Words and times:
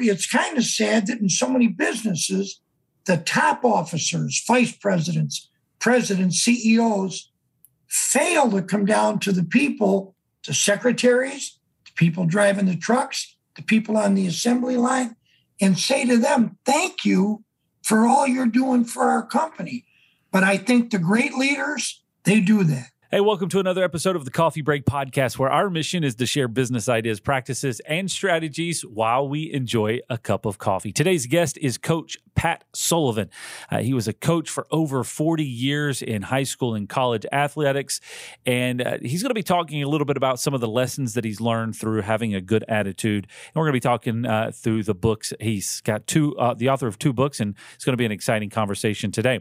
It's 0.00 0.30
kind 0.30 0.56
of 0.56 0.64
sad 0.64 1.08
that 1.08 1.20
in 1.20 1.28
so 1.28 1.48
many 1.48 1.66
businesses, 1.66 2.60
the 3.06 3.16
top 3.16 3.64
officers, 3.64 4.42
vice 4.46 4.72
presidents, 4.72 5.48
presidents, 5.80 6.38
CEOs 6.38 7.32
fail 7.88 8.50
to 8.50 8.62
come 8.62 8.84
down 8.84 9.18
to 9.20 9.32
the 9.32 9.42
people, 9.42 10.14
the 10.46 10.54
secretaries, 10.54 11.58
the 11.84 11.92
people 11.96 12.26
driving 12.26 12.66
the 12.66 12.76
trucks, 12.76 13.36
the 13.56 13.62
people 13.62 13.96
on 13.96 14.14
the 14.14 14.26
assembly 14.26 14.76
line, 14.76 15.16
and 15.60 15.76
say 15.76 16.04
to 16.04 16.16
them, 16.16 16.58
thank 16.64 17.04
you 17.04 17.44
for 17.82 18.06
all 18.06 18.26
you're 18.26 18.46
doing 18.46 18.84
for 18.84 19.04
our 19.04 19.26
company. 19.26 19.84
But 20.30 20.44
I 20.44 20.58
think 20.58 20.90
the 20.90 20.98
great 20.98 21.34
leaders, 21.34 22.04
they 22.22 22.40
do 22.40 22.62
that. 22.64 22.90
Hey, 23.10 23.22
welcome 23.22 23.48
to 23.48 23.58
another 23.58 23.82
episode 23.82 24.16
of 24.16 24.26
the 24.26 24.30
Coffee 24.30 24.60
Break 24.60 24.84
Podcast, 24.84 25.38
where 25.38 25.48
our 25.48 25.70
mission 25.70 26.04
is 26.04 26.14
to 26.16 26.26
share 26.26 26.46
business 26.46 26.90
ideas, 26.90 27.20
practices, 27.20 27.80
and 27.86 28.10
strategies 28.10 28.82
while 28.82 29.26
we 29.26 29.50
enjoy 29.50 30.00
a 30.10 30.18
cup 30.18 30.44
of 30.44 30.58
coffee. 30.58 30.92
Today's 30.92 31.24
guest 31.24 31.56
is 31.56 31.78
Coach 31.78 32.18
Pat 32.34 32.64
Sullivan. 32.74 33.30
Uh, 33.70 33.78
he 33.78 33.94
was 33.94 34.08
a 34.08 34.12
coach 34.12 34.50
for 34.50 34.66
over 34.70 35.04
40 35.04 35.42
years 35.42 36.02
in 36.02 36.20
high 36.20 36.42
school 36.42 36.74
and 36.74 36.86
college 36.86 37.24
athletics, 37.32 37.98
and 38.44 38.82
uh, 38.82 38.98
he's 39.00 39.22
going 39.22 39.30
to 39.30 39.34
be 39.34 39.42
talking 39.42 39.82
a 39.82 39.88
little 39.88 40.04
bit 40.04 40.18
about 40.18 40.38
some 40.38 40.52
of 40.52 40.60
the 40.60 40.68
lessons 40.68 41.14
that 41.14 41.24
he's 41.24 41.40
learned 41.40 41.76
through 41.76 42.02
having 42.02 42.34
a 42.34 42.42
good 42.42 42.62
attitude. 42.68 43.26
And 43.46 43.54
we're 43.54 43.64
going 43.64 43.72
to 43.72 43.76
be 43.76 43.80
talking 43.80 44.26
uh, 44.26 44.50
through 44.54 44.82
the 44.82 44.94
books. 44.94 45.32
He's 45.40 45.80
got 45.80 46.06
two, 46.06 46.36
uh, 46.36 46.52
the 46.52 46.68
author 46.68 46.86
of 46.86 46.98
two 46.98 47.14
books, 47.14 47.40
and 47.40 47.54
it's 47.74 47.86
going 47.86 47.94
to 47.94 47.96
be 47.96 48.04
an 48.04 48.12
exciting 48.12 48.50
conversation 48.50 49.10
today. 49.10 49.40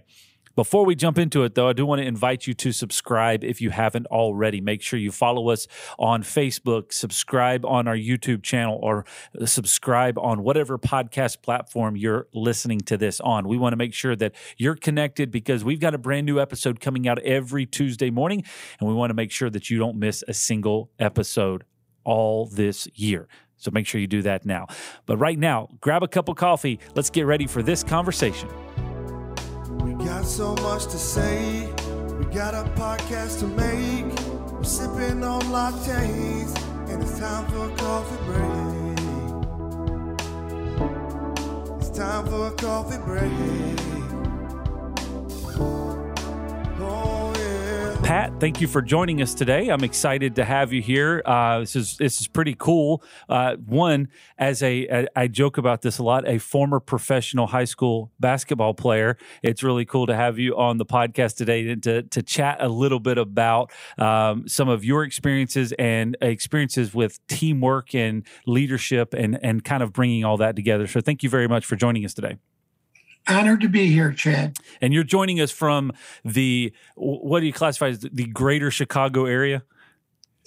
Before 0.58 0.88
we 0.88 0.96
jump 0.96 1.20
into 1.20 1.44
it, 1.44 1.54
though, 1.54 1.70
I 1.70 1.74
do 1.74 1.86
want 1.86 2.02
to 2.02 2.08
invite 2.08 2.48
you 2.48 2.56
to 2.56 2.72
subscribe 2.72 3.44
if 3.44 3.62
you 3.62 3.70
haven't 3.70 4.08
already. 4.08 4.60
Make 4.60 4.82
sure 4.82 4.98
you 4.98 5.12
follow 5.12 5.50
us 5.50 5.68
on 6.00 6.24
Facebook, 6.24 6.92
subscribe 6.92 7.64
on 7.64 7.88
our 7.88 7.96
YouTube 7.96 8.42
channel, 8.42 8.80
or 8.82 9.06
subscribe 9.46 10.18
on 10.18 10.42
whatever 10.42 10.80
podcast 10.80 11.44
platform 11.44 11.96
you're 11.96 12.26
listening 12.34 12.80
to 12.82 12.98
this 12.98 13.20
on. 13.20 13.48
We 13.48 13.56
want 13.56 13.74
to 13.74 13.78
make 13.78 13.94
sure 13.94 14.16
that 14.16 14.34
you're 14.58 14.74
connected 14.74 15.30
because 15.30 15.64
we've 15.64 15.80
got 15.80 15.94
a 15.94 16.00
brand 16.00 16.26
new 16.26 16.40
episode 16.40 16.80
coming 16.80 17.08
out 17.08 17.20
every 17.20 17.68
Tuesday 17.68 18.10
morning, 18.10 18.44
and 18.80 18.90
we 18.90 18.96
want 18.96 19.12
to 19.12 19.16
make 19.16 19.30
sure 19.30 19.52
that 19.52 19.70
you 19.70 19.78
don't 19.78 20.00
miss 20.00 20.24
a 20.28 20.34
single 20.34 20.90
episode 20.98 21.66
all 22.04 22.48
this 22.48 22.88
year. 22.96 23.28
So 23.58 23.70
make 23.70 23.86
sure 23.86 24.02
you 24.02 24.08
do 24.08 24.24
that 24.24 24.44
now. 24.44 24.66
But 25.06 25.18
right 25.18 25.38
now, 25.38 25.70
grab 25.82 26.02
a 26.02 26.08
cup 26.08 26.30
of 26.30 26.36
coffee. 26.36 26.80
Let's 26.96 27.12
get 27.12 27.28
ready 27.28 27.46
for 27.46 27.62
this 27.62 27.84
conversation. 27.84 28.50
So 30.28 30.54
much 30.56 30.84
to 30.88 31.00
say. 31.00 31.74
We 32.20 32.26
got 32.26 32.54
a 32.54 32.70
podcast 32.76 33.40
to 33.40 33.48
make. 33.48 34.06
We're 34.52 34.64
sipping 34.64 35.24
on 35.24 35.42
lattes, 35.44 36.54
and 36.90 37.02
it's 37.02 37.18
time 37.18 37.48
for 37.48 37.66
a 37.66 37.76
coffee 37.78 38.18
break. 38.26 39.00
It's 41.80 41.90
time 41.98 42.26
for 42.28 42.48
a 42.48 42.52
coffee 42.52 42.98
break. 43.00 43.97
Pat, 48.08 48.40
thank 48.40 48.62
you 48.62 48.70
for 48.70 48.82
joining 48.82 49.22
us 49.22 49.34
today. 49.34 49.68
I'm 49.68 49.84
excited 49.84 50.38
to 50.38 50.46
have 50.46 50.72
you 50.72 50.82
here. 50.82 51.22
Uh, 51.26 51.60
this 51.60 51.76
is 51.76 51.98
this 51.98 52.22
is 52.22 52.28
pretty 52.30 52.56
cool. 52.58 53.04
Uh, 53.28 53.58
one, 53.58 54.08
as 54.38 54.64
a, 54.64 54.88
a 54.88 55.08
I 55.14 55.28
joke 55.28 55.58
about 55.58 55.82
this 55.82 55.98
a 55.98 56.04
lot, 56.04 56.26
a 56.26 56.38
former 56.38 56.80
professional 56.80 57.48
high 57.48 57.66
school 57.66 58.14
basketball 58.18 58.74
player. 58.74 59.18
It's 59.44 59.62
really 59.62 59.84
cool 59.84 60.08
to 60.08 60.16
have 60.16 60.40
you 60.40 60.58
on 60.58 60.78
the 60.78 60.86
podcast 60.86 61.36
today 61.36 61.68
and 61.68 61.84
to 61.84 62.04
to 62.04 62.24
chat 62.24 62.60
a 62.62 62.70
little 62.70 63.02
bit 63.02 63.18
about 63.18 63.74
um, 63.98 64.48
some 64.48 64.70
of 64.70 64.86
your 64.86 65.04
experiences 65.04 65.74
and 65.74 66.16
experiences 66.22 66.94
with 66.94 67.20
teamwork 67.28 67.94
and 67.94 68.26
leadership 68.46 69.14
and 69.14 69.38
and 69.44 69.66
kind 69.66 69.84
of 69.84 69.92
bringing 69.92 70.24
all 70.24 70.38
that 70.38 70.56
together. 70.56 70.88
So, 70.88 71.02
thank 71.02 71.24
you 71.24 71.30
very 71.30 71.50
much 71.50 71.66
for 71.66 71.76
joining 71.76 72.06
us 72.06 72.14
today. 72.14 72.38
Honored 73.28 73.62
to 73.62 73.70
be 73.70 73.88
here, 73.88 74.12
Chad. 74.14 74.58
And 74.80 74.94
you're 74.94 75.04
joining 75.04 75.42
us 75.42 75.52
from 75.52 75.92
the 76.24 76.74
what 76.96 77.42
do 77.42 77.46
you 77.46 77.54
classify 77.54 77.90
as 77.90 78.00
the 78.00 78.26
greater 78.26 78.72
Chicago 78.72 79.26
area? 79.26 79.64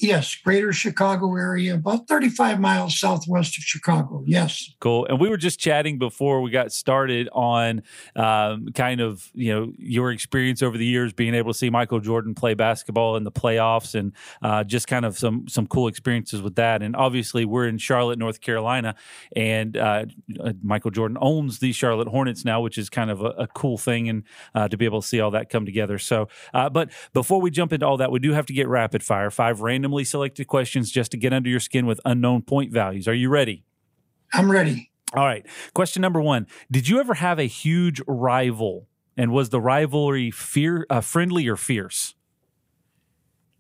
Yes, 0.01 0.35
greater 0.35 0.73
Chicago 0.73 1.37
area, 1.37 1.75
about 1.75 2.09
35 2.09 2.59
miles 2.59 2.99
southwest 2.99 3.59
of 3.59 3.65
Chicago. 3.65 4.23
Yes. 4.27 4.73
Cool. 4.81 5.05
And 5.07 5.21
we 5.21 5.29
were 5.29 5.37
just 5.37 5.61
chatting 5.61 5.99
before 5.99 6.41
we 6.41 6.51
got 6.51 6.73
started 6.73 7.29
on 7.33 7.83
um, 8.17 8.69
kind 8.75 9.03
of, 9.03 9.31
you 9.35 9.53
know, 9.53 9.73
your 9.77 10.11
experience 10.11 10.63
over 10.63 10.79
the 10.79 10.87
years 10.87 11.13
being 11.13 11.35
able 11.35 11.53
to 11.53 11.59
see 11.59 11.69
Michael 11.69 12.01
Jordan 12.01 12.35
play 12.35 12.55
basketball 12.55 13.17
in 13.17 13.25
the 13.25 13.31
playoffs 13.31 13.95
and 13.95 14.13
uh, 14.41 14.65
just 14.65 14.87
kind 14.87 15.05
of 15.05 15.19
some 15.19 15.47
some 15.49 15.67
cool 15.67 15.87
experiences 15.87 16.41
with 16.41 16.55
that. 16.55 16.83
And 16.83 16.97
obviously, 16.97 17.45
we're 17.45 17.69
in 17.69 17.77
Charlotte, 17.77 18.19
North 18.19 18.41
Carolina, 18.41 18.95
and 19.37 19.77
uh, 19.77 20.07
Michael 20.63 20.93
Jordan 20.93 21.19
owns 21.21 21.59
the 21.59 21.73
Charlotte 21.73 22.09
Hornets 22.09 22.43
now, 22.43 22.63
which 22.63 22.79
is 22.79 22.89
kind 22.89 23.11
of 23.11 23.21
a, 23.21 23.31
a 23.31 23.47
cool 23.49 23.77
thing 23.77 24.09
and 24.09 24.23
uh, 24.55 24.67
to 24.67 24.79
be 24.79 24.87
able 24.87 25.03
to 25.03 25.07
see 25.07 25.21
all 25.21 25.33
that 25.33 25.51
come 25.51 25.67
together. 25.67 25.99
So, 25.99 26.29
uh, 26.55 26.71
but 26.71 26.91
before 27.13 27.41
we 27.43 27.51
jump 27.51 27.75
into 27.75 27.87
all 27.87 27.99
that, 27.99 28.11
we 28.11 28.19
do 28.19 28.33
have 28.33 28.47
to 28.47 28.55
get 28.55 28.67
rapid 28.67 29.03
fire. 29.03 29.31
Five 29.31 29.61
random 29.61 29.90
randomly 29.91 30.05
selected 30.05 30.47
questions 30.47 30.93
just 30.93 31.11
to 31.11 31.17
get 31.17 31.33
under 31.33 31.49
your 31.49 31.59
skin 31.59 31.85
with 31.85 32.01
unknown 32.05 32.43
point 32.43 32.73
values. 32.73 33.09
Are 33.09 33.15
you 33.15 33.29
ready? 33.29 33.65
I'm 34.33 34.51
ready. 34.51 34.93
All 35.15 35.25
right. 35.25 35.45
Question 35.75 36.01
number 36.01 36.21
one 36.21 36.47
Did 36.71 36.89
you 36.89 37.01
ever 37.01 37.15
have 37.15 37.39
a 37.39 37.49
huge 37.49 38.01
rival? 38.07 38.87
And 39.17 39.33
was 39.33 39.51
the 39.51 39.61
rivalry 39.61 40.31
fear, 40.31 40.87
uh, 40.89 41.01
friendly 41.01 41.49
or 41.49 41.57
fierce? 41.57 42.15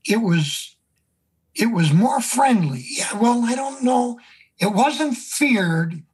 It 0.06 0.18
was. 0.18 0.76
It 1.54 1.66
was 1.66 1.92
more 1.92 2.20
friendly. 2.20 2.84
Yeah, 2.88 3.18
well, 3.18 3.44
I 3.44 3.56
don't 3.56 3.82
know. 3.82 4.20
It 4.58 4.72
wasn't 4.72 5.16
feared, 5.16 6.04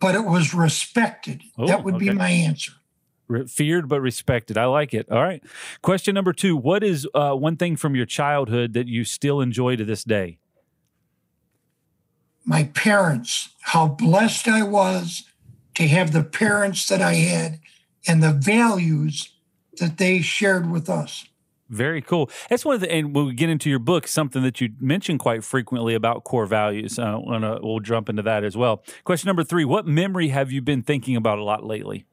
but 0.00 0.14
it 0.14 0.24
was 0.24 0.54
respected. 0.54 1.42
Oh, 1.58 1.66
that 1.66 1.84
would 1.84 1.96
okay. 1.96 2.08
be 2.08 2.14
my 2.14 2.30
answer. 2.30 2.72
Re- 3.32 3.46
feared 3.46 3.88
but 3.88 4.00
respected. 4.00 4.58
I 4.58 4.66
like 4.66 4.94
it. 4.94 5.10
All 5.10 5.22
right. 5.22 5.42
Question 5.82 6.14
number 6.14 6.32
two 6.32 6.56
What 6.56 6.84
is 6.84 7.06
uh, 7.14 7.34
one 7.34 7.56
thing 7.56 7.76
from 7.76 7.96
your 7.96 8.06
childhood 8.06 8.72
that 8.74 8.88
you 8.88 9.04
still 9.04 9.40
enjoy 9.40 9.76
to 9.76 9.84
this 9.84 10.04
day? 10.04 10.38
My 12.44 12.64
parents, 12.64 13.50
how 13.60 13.86
blessed 13.88 14.48
I 14.48 14.62
was 14.62 15.24
to 15.74 15.88
have 15.88 16.12
the 16.12 16.24
parents 16.24 16.86
that 16.86 17.00
I 17.00 17.14
had 17.14 17.60
and 18.06 18.22
the 18.22 18.32
values 18.32 19.32
that 19.78 19.98
they 19.98 20.20
shared 20.20 20.70
with 20.70 20.90
us. 20.90 21.26
Very 21.68 22.02
cool. 22.02 22.30
That's 22.50 22.66
one 22.66 22.74
of 22.74 22.82
the, 22.82 22.92
and 22.92 23.14
when 23.14 23.26
we 23.26 23.34
get 23.34 23.48
into 23.48 23.70
your 23.70 23.78
book, 23.78 24.06
something 24.06 24.42
that 24.42 24.60
you 24.60 24.70
mention 24.78 25.16
quite 25.16 25.42
frequently 25.42 25.94
about 25.94 26.22
core 26.24 26.44
values. 26.44 26.98
Uh, 26.98 27.18
wanna, 27.18 27.58
we'll 27.62 27.80
jump 27.80 28.10
into 28.10 28.20
that 28.22 28.44
as 28.44 28.56
well. 28.56 28.84
Question 29.04 29.28
number 29.28 29.42
three 29.42 29.64
What 29.64 29.86
memory 29.86 30.28
have 30.28 30.52
you 30.52 30.60
been 30.60 30.82
thinking 30.82 31.16
about 31.16 31.38
a 31.38 31.44
lot 31.44 31.64
lately? 31.64 32.04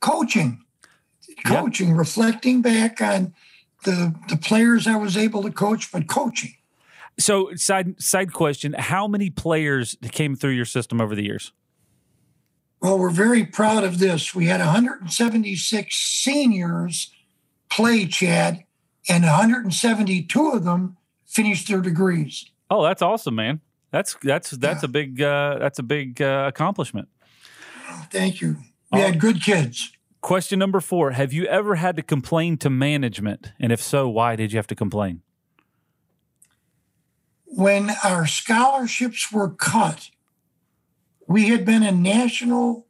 Coaching, 0.00 0.64
coaching, 1.44 1.90
yeah. 1.90 1.96
reflecting 1.96 2.62
back 2.62 3.00
on 3.00 3.34
the 3.84 4.14
the 4.28 4.36
players 4.36 4.86
I 4.86 4.96
was 4.96 5.16
able 5.16 5.42
to 5.42 5.50
coach, 5.50 5.90
but 5.92 6.08
coaching. 6.08 6.54
So 7.18 7.54
side 7.54 8.00
side 8.00 8.32
question: 8.32 8.74
How 8.78 9.06
many 9.06 9.30
players 9.30 9.96
came 10.10 10.36
through 10.36 10.52
your 10.52 10.64
system 10.64 11.00
over 11.00 11.14
the 11.14 11.24
years? 11.24 11.52
Well, 12.80 12.98
we're 12.98 13.10
very 13.10 13.44
proud 13.44 13.84
of 13.84 13.98
this. 13.98 14.34
We 14.34 14.46
had 14.46 14.60
176 14.60 15.94
seniors 15.94 17.12
play, 17.70 18.06
Chad, 18.06 18.64
and 19.06 19.24
172 19.24 20.50
of 20.50 20.64
them 20.64 20.96
finished 21.26 21.68
their 21.68 21.82
degrees. 21.82 22.46
Oh, 22.70 22.82
that's 22.82 23.02
awesome, 23.02 23.34
man. 23.34 23.60
That's 23.90 24.16
that's 24.22 24.50
that's 24.50 24.82
yeah. 24.82 24.86
a 24.86 24.88
big 24.88 25.20
uh, 25.20 25.58
that's 25.58 25.78
a 25.78 25.82
big 25.82 26.22
uh, 26.22 26.46
accomplishment. 26.48 27.08
Thank 28.10 28.40
you. 28.40 28.56
We 28.92 29.00
had 29.00 29.20
good 29.20 29.42
kids. 29.42 29.92
Question 30.20 30.58
number 30.58 30.80
four 30.80 31.12
Have 31.12 31.32
you 31.32 31.46
ever 31.46 31.76
had 31.76 31.96
to 31.96 32.02
complain 32.02 32.56
to 32.58 32.70
management? 32.70 33.52
And 33.58 33.72
if 33.72 33.82
so, 33.82 34.08
why 34.08 34.36
did 34.36 34.52
you 34.52 34.58
have 34.58 34.66
to 34.68 34.74
complain? 34.74 35.22
When 37.46 37.90
our 38.04 38.26
scholarships 38.26 39.32
were 39.32 39.50
cut, 39.50 40.10
we 41.26 41.48
had 41.48 41.64
been 41.64 41.82
a 41.82 41.92
national 41.92 42.86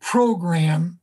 program. 0.00 1.00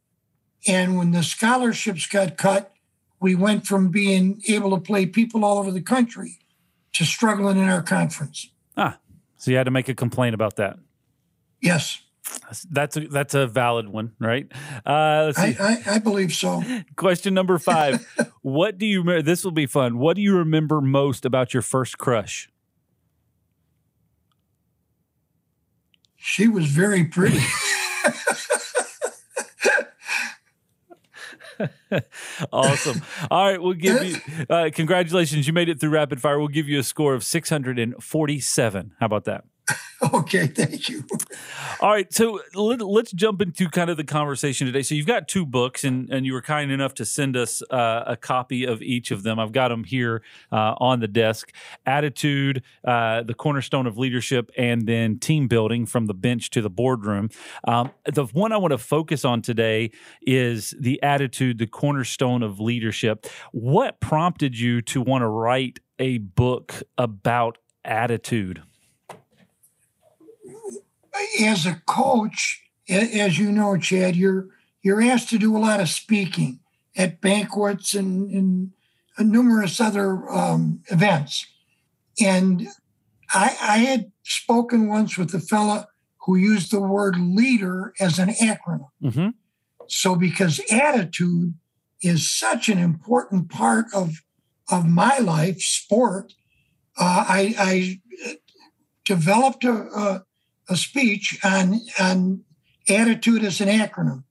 And 0.68 0.98
when 0.98 1.12
the 1.12 1.24
scholarships 1.24 2.08
got 2.08 2.38
cut, 2.38 2.74
we 3.20 3.36
went 3.36 3.66
from 3.66 3.90
being 3.90 4.42
able 4.48 4.72
to 4.72 4.82
play 4.82 5.06
people 5.06 5.46
all 5.46 5.60
over 5.60 5.72
the 5.72 5.82
country 5.82 6.40
to 6.94 7.06
struggling 7.06 7.58
in 7.58 7.70
our 7.70 7.82
conference. 7.82 8.50
Ah, 8.76 8.98
so 9.38 9.52
you 9.52 9.58
had 9.58 9.66
to 9.66 9.72
make 9.72 9.88
a 9.88 9.94
complaint 9.94 10.34
about 10.34 10.56
that? 10.56 10.78
Yes. 11.62 12.02
That's 12.70 12.98
a, 12.98 13.08
that's 13.08 13.34
a 13.34 13.48
valid 13.48 13.90
one, 13.90 14.14
right? 14.20 14.52
Uh, 14.86 15.26
let's 15.26 15.38
see. 15.40 15.56
I, 15.60 15.82
I, 15.86 15.96
I 15.96 16.00
believe 16.00 16.34
so. 16.34 16.64
Question 16.96 17.34
number 17.34 17.58
five: 17.58 18.06
What 18.42 18.78
do 18.78 18.86
you? 18.86 19.00
remember? 19.00 19.22
This 19.22 19.44
will 19.44 19.52
be 19.52 19.66
fun. 19.66 19.98
What 20.00 20.16
do 20.16 20.22
you 20.22 20.36
remember 20.36 20.82
most 20.82 21.26
about 21.26 21.54
your 21.54 21.62
first 21.62 21.98
crush? 21.98 22.50
She 26.16 26.48
was 26.48 26.66
very 26.66 27.06
pretty. 27.06 27.40
awesome. 32.52 33.02
All 33.30 33.52
right, 33.52 33.62
we'll 33.62 33.74
give 33.74 34.04
you 34.04 34.18
uh, 34.50 34.70
congratulations. 34.74 35.48
You 35.48 35.54
made 35.54 35.70
it 35.70 35.80
through 35.80 35.92
rapid 35.92 36.20
fire. 36.22 36.40
We'll 36.40 36.48
give 36.48 36.68
you 36.68 36.80
a 36.80 36.84
score 36.84 37.14
of 37.14 37.24
647. 37.24 38.92
How 39.00 39.06
about 39.06 39.26
that? 39.26 39.46
Okay, 40.14 40.48
thank 40.48 40.90
you. 40.90 41.04
All 41.80 41.90
right, 41.90 42.14
so 42.14 42.40
let, 42.54 42.82
us 42.82 43.12
jump 43.12 43.42
into 43.42 43.70
kind 43.70 43.90
of 43.90 43.98
the 43.98 44.04
conversation 44.04 44.68
today. 44.68 44.82
So 44.82 44.94
you've 44.94 45.08
got 45.08 45.28
two 45.28 45.46
books, 45.46 45.84
and, 45.84 46.10
and 46.10 46.26
you 46.26 46.34
were 46.34 46.42
kind 46.42 46.72
enough 46.72 46.94
to 46.96 47.06
send 47.06 47.36
us 47.36 47.64
uh, 47.72 48.04
a 48.06 48.18
copy 48.18 48.66
of 48.66 48.82
each 48.82 49.10
of 49.12 49.24
them. 49.24 49.40
I've 49.40 49.52
got 49.52 49.70
them 49.70 49.84
here 49.84 50.22
uh, 50.52 50.76
on 50.78 51.00
the 51.00 51.08
desk: 51.08 51.52
Attitude, 51.86 52.62
uh, 52.84 53.24
the 53.24 53.34
cornerstone 53.34 53.88
of 53.88 53.98
leadership, 53.98 54.52
and 54.58 54.86
then 54.86 55.18
Team 55.18 55.48
Building 55.48 55.86
from 55.86 56.06
the 56.06 56.14
bench 56.14 56.50
to 56.52 56.62
the 56.62 56.70
boardroom. 56.70 57.30
Um, 57.68 57.92
the 58.06 58.26
one 58.26 58.52
I 58.52 58.58
want 58.58 58.74
to 58.74 58.78
focus 58.78 59.26
on 59.26 59.42
today 59.42 59.92
is 60.22 60.76
the 60.80 61.02
Attitude, 61.02 61.58
the 61.58 61.68
cornerstone 61.68 62.44
of 62.44 62.60
leadership. 62.60 63.26
What 63.54 64.00
prompted 64.02 64.60
you 64.60 64.82
to 64.84 65.02
want 65.02 65.22
to 65.22 65.28
write 65.28 65.80
a 66.00 66.18
book 66.20 66.84
about 66.98 67.58
attitude? 67.84 68.62
As 71.42 71.66
a 71.66 71.82
coach, 71.86 72.64
as 72.90 73.40
you 73.40 73.52
know, 73.52 73.78
Chad, 73.78 74.16
you're 74.16 74.48
you're 74.82 75.02
asked 75.02 75.30
to 75.30 75.40
do 75.40 75.58
a 75.58 75.60
lot 75.60 75.80
of 75.80 75.90
speaking 75.90 76.60
at 76.96 77.20
banquets 77.20 77.94
and, 77.96 78.32
and 78.32 78.72
numerous 79.20 79.82
other 79.82 80.30
um, 80.30 80.82
events. 80.92 81.48
And 82.22 82.68
I, 83.34 83.58
I, 83.60 83.78
had 83.80 84.12
spoken 84.24 84.88
once 84.88 85.18
with 85.18 85.34
a 85.34 85.40
fella 85.40 85.88
who 86.26 86.36
used 86.36 86.72
the 86.72 86.80
word 86.80 87.18
leader 87.18 87.94
as 88.00 88.20
an 88.20 88.30
acronym. 88.30 88.90
Mm-hmm. 89.04 89.30
So, 89.88 90.16
because 90.16 90.62
attitude 90.72 91.56
is 92.02 92.30
such 92.30 92.70
an 92.70 92.78
important 92.78 93.50
part 93.50 93.88
of 93.94 94.22
of 94.72 94.88
my 94.88 95.18
life, 95.20 95.62
sport, 95.62 96.34
uh, 96.98 97.26
I, 97.28 97.56
I, 97.58 98.02
developed 99.06 99.64
a, 99.64 99.74
a, 99.74 100.25
a 100.70 100.76
speech 100.76 101.40
on 101.44 101.82
on 102.00 102.44
attitude 102.90 103.44
as 103.44 103.62
an 103.62 103.70
acronym. 103.70 104.24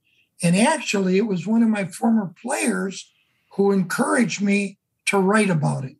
And 0.43 0.57
actually, 0.57 1.17
it 1.17 1.27
was 1.27 1.47
one 1.47 1.63
of 1.63 1.69
my 1.69 1.85
former 1.85 2.33
players 2.43 3.11
who 3.53 3.73
encouraged 3.73 4.43
me 4.43 4.79
to 5.07 5.19
write 5.19 5.51
about 5.51 5.85
it. 5.85 5.97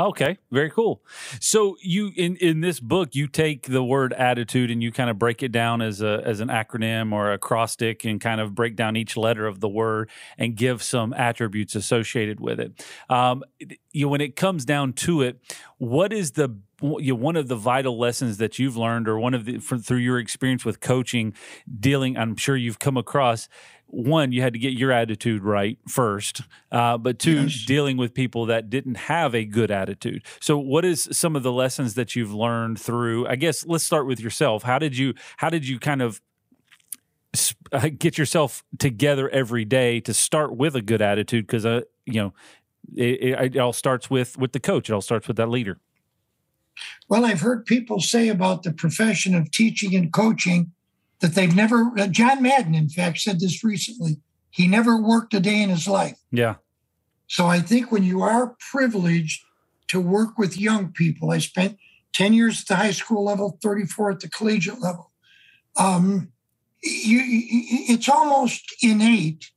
Okay, 0.00 0.38
very 0.50 0.70
cool. 0.70 1.02
So 1.40 1.76
you 1.82 2.10
in 2.16 2.36
in 2.36 2.62
this 2.62 2.80
book 2.80 3.14
you 3.14 3.28
take 3.28 3.64
the 3.64 3.84
word 3.84 4.14
attitude 4.14 4.70
and 4.70 4.82
you 4.82 4.90
kind 4.90 5.10
of 5.10 5.18
break 5.18 5.42
it 5.42 5.52
down 5.52 5.82
as 5.82 6.00
a 6.00 6.22
as 6.24 6.40
an 6.40 6.48
acronym 6.48 7.12
or 7.12 7.32
acrostic 7.32 8.06
and 8.06 8.18
kind 8.18 8.40
of 8.40 8.54
break 8.54 8.76
down 8.76 8.96
each 8.96 9.14
letter 9.14 9.46
of 9.46 9.60
the 9.60 9.68
word 9.68 10.08
and 10.38 10.56
give 10.56 10.82
some 10.82 11.12
attributes 11.12 11.74
associated 11.74 12.40
with 12.40 12.58
it. 12.60 12.82
Um, 13.10 13.44
you 13.92 14.06
know, 14.06 14.08
when 14.08 14.22
it 14.22 14.36
comes 14.36 14.64
down 14.64 14.94
to 14.94 15.20
it, 15.20 15.38
what 15.76 16.14
is 16.14 16.32
the 16.32 16.48
you 16.82 17.12
know, 17.12 17.14
one 17.14 17.36
of 17.36 17.48
the 17.48 17.56
vital 17.56 17.98
lessons 17.98 18.38
that 18.38 18.58
you've 18.58 18.76
learned 18.76 19.08
or 19.08 19.18
one 19.18 19.34
of 19.34 19.44
the 19.44 19.58
from, 19.58 19.80
through 19.80 19.98
your 19.98 20.18
experience 20.18 20.64
with 20.64 20.80
coaching 20.80 21.34
dealing 21.78 22.16
i'm 22.16 22.36
sure 22.36 22.56
you've 22.56 22.78
come 22.78 22.96
across 22.96 23.48
one 23.86 24.32
you 24.32 24.40
had 24.40 24.52
to 24.52 24.58
get 24.58 24.72
your 24.72 24.92
attitude 24.92 25.42
right 25.42 25.78
first 25.88 26.42
uh, 26.70 26.96
but 26.96 27.18
two 27.18 27.42
yes. 27.42 27.64
dealing 27.64 27.96
with 27.96 28.14
people 28.14 28.46
that 28.46 28.70
didn't 28.70 28.94
have 28.94 29.34
a 29.34 29.44
good 29.44 29.70
attitude. 29.70 30.22
So 30.40 30.56
what 30.58 30.84
is 30.84 31.08
some 31.10 31.34
of 31.34 31.42
the 31.42 31.50
lessons 31.50 31.94
that 31.94 32.14
you've 32.14 32.32
learned 32.32 32.80
through 32.80 33.26
i 33.26 33.34
guess 33.36 33.66
let's 33.66 33.84
start 33.84 34.06
with 34.06 34.20
yourself. 34.20 34.62
How 34.62 34.78
did 34.78 34.96
you 34.96 35.14
how 35.38 35.50
did 35.50 35.66
you 35.66 35.78
kind 35.78 36.02
of 36.02 36.20
uh, 37.72 37.88
get 37.96 38.18
yourself 38.18 38.64
together 38.78 39.28
every 39.30 39.64
day 39.64 40.00
to 40.00 40.14
start 40.14 40.56
with 40.56 40.74
a 40.76 40.82
good 40.82 41.02
attitude? 41.02 41.46
Because 41.46 41.66
uh, 41.66 41.82
you 42.06 42.22
know 42.22 42.34
it, 42.94 43.22
it, 43.22 43.56
it 43.56 43.58
all 43.58 43.72
starts 43.72 44.08
with 44.10 44.38
with 44.38 44.52
the 44.52 44.60
coach. 44.60 44.90
It 44.90 44.92
all 44.92 45.00
starts 45.00 45.28
with 45.28 45.36
that 45.38 45.48
leader 45.48 45.78
well, 47.08 47.24
I've 47.24 47.40
heard 47.40 47.66
people 47.66 48.00
say 48.00 48.28
about 48.28 48.62
the 48.62 48.72
profession 48.72 49.34
of 49.34 49.50
teaching 49.50 49.94
and 49.94 50.12
coaching 50.12 50.72
that 51.20 51.34
they've 51.34 51.54
never, 51.54 51.92
uh, 51.98 52.06
John 52.06 52.42
Madden, 52.42 52.74
in 52.74 52.88
fact, 52.88 53.18
said 53.18 53.40
this 53.40 53.62
recently. 53.62 54.18
He 54.50 54.66
never 54.66 55.00
worked 55.00 55.34
a 55.34 55.40
day 55.40 55.62
in 55.62 55.68
his 55.68 55.86
life. 55.86 56.18
Yeah. 56.30 56.56
So 57.26 57.46
I 57.46 57.60
think 57.60 57.92
when 57.92 58.02
you 58.02 58.22
are 58.22 58.56
privileged 58.70 59.42
to 59.88 60.00
work 60.00 60.38
with 60.38 60.58
young 60.58 60.92
people, 60.92 61.30
I 61.30 61.38
spent 61.38 61.78
10 62.12 62.32
years 62.32 62.62
at 62.62 62.68
the 62.68 62.76
high 62.76 62.90
school 62.90 63.24
level, 63.24 63.58
34 63.62 64.12
at 64.12 64.20
the 64.20 64.28
collegiate 64.28 64.80
level. 64.80 65.10
Um, 65.76 66.32
you, 66.82 67.20
it's 67.88 68.08
almost 68.08 68.74
innate 68.82 69.50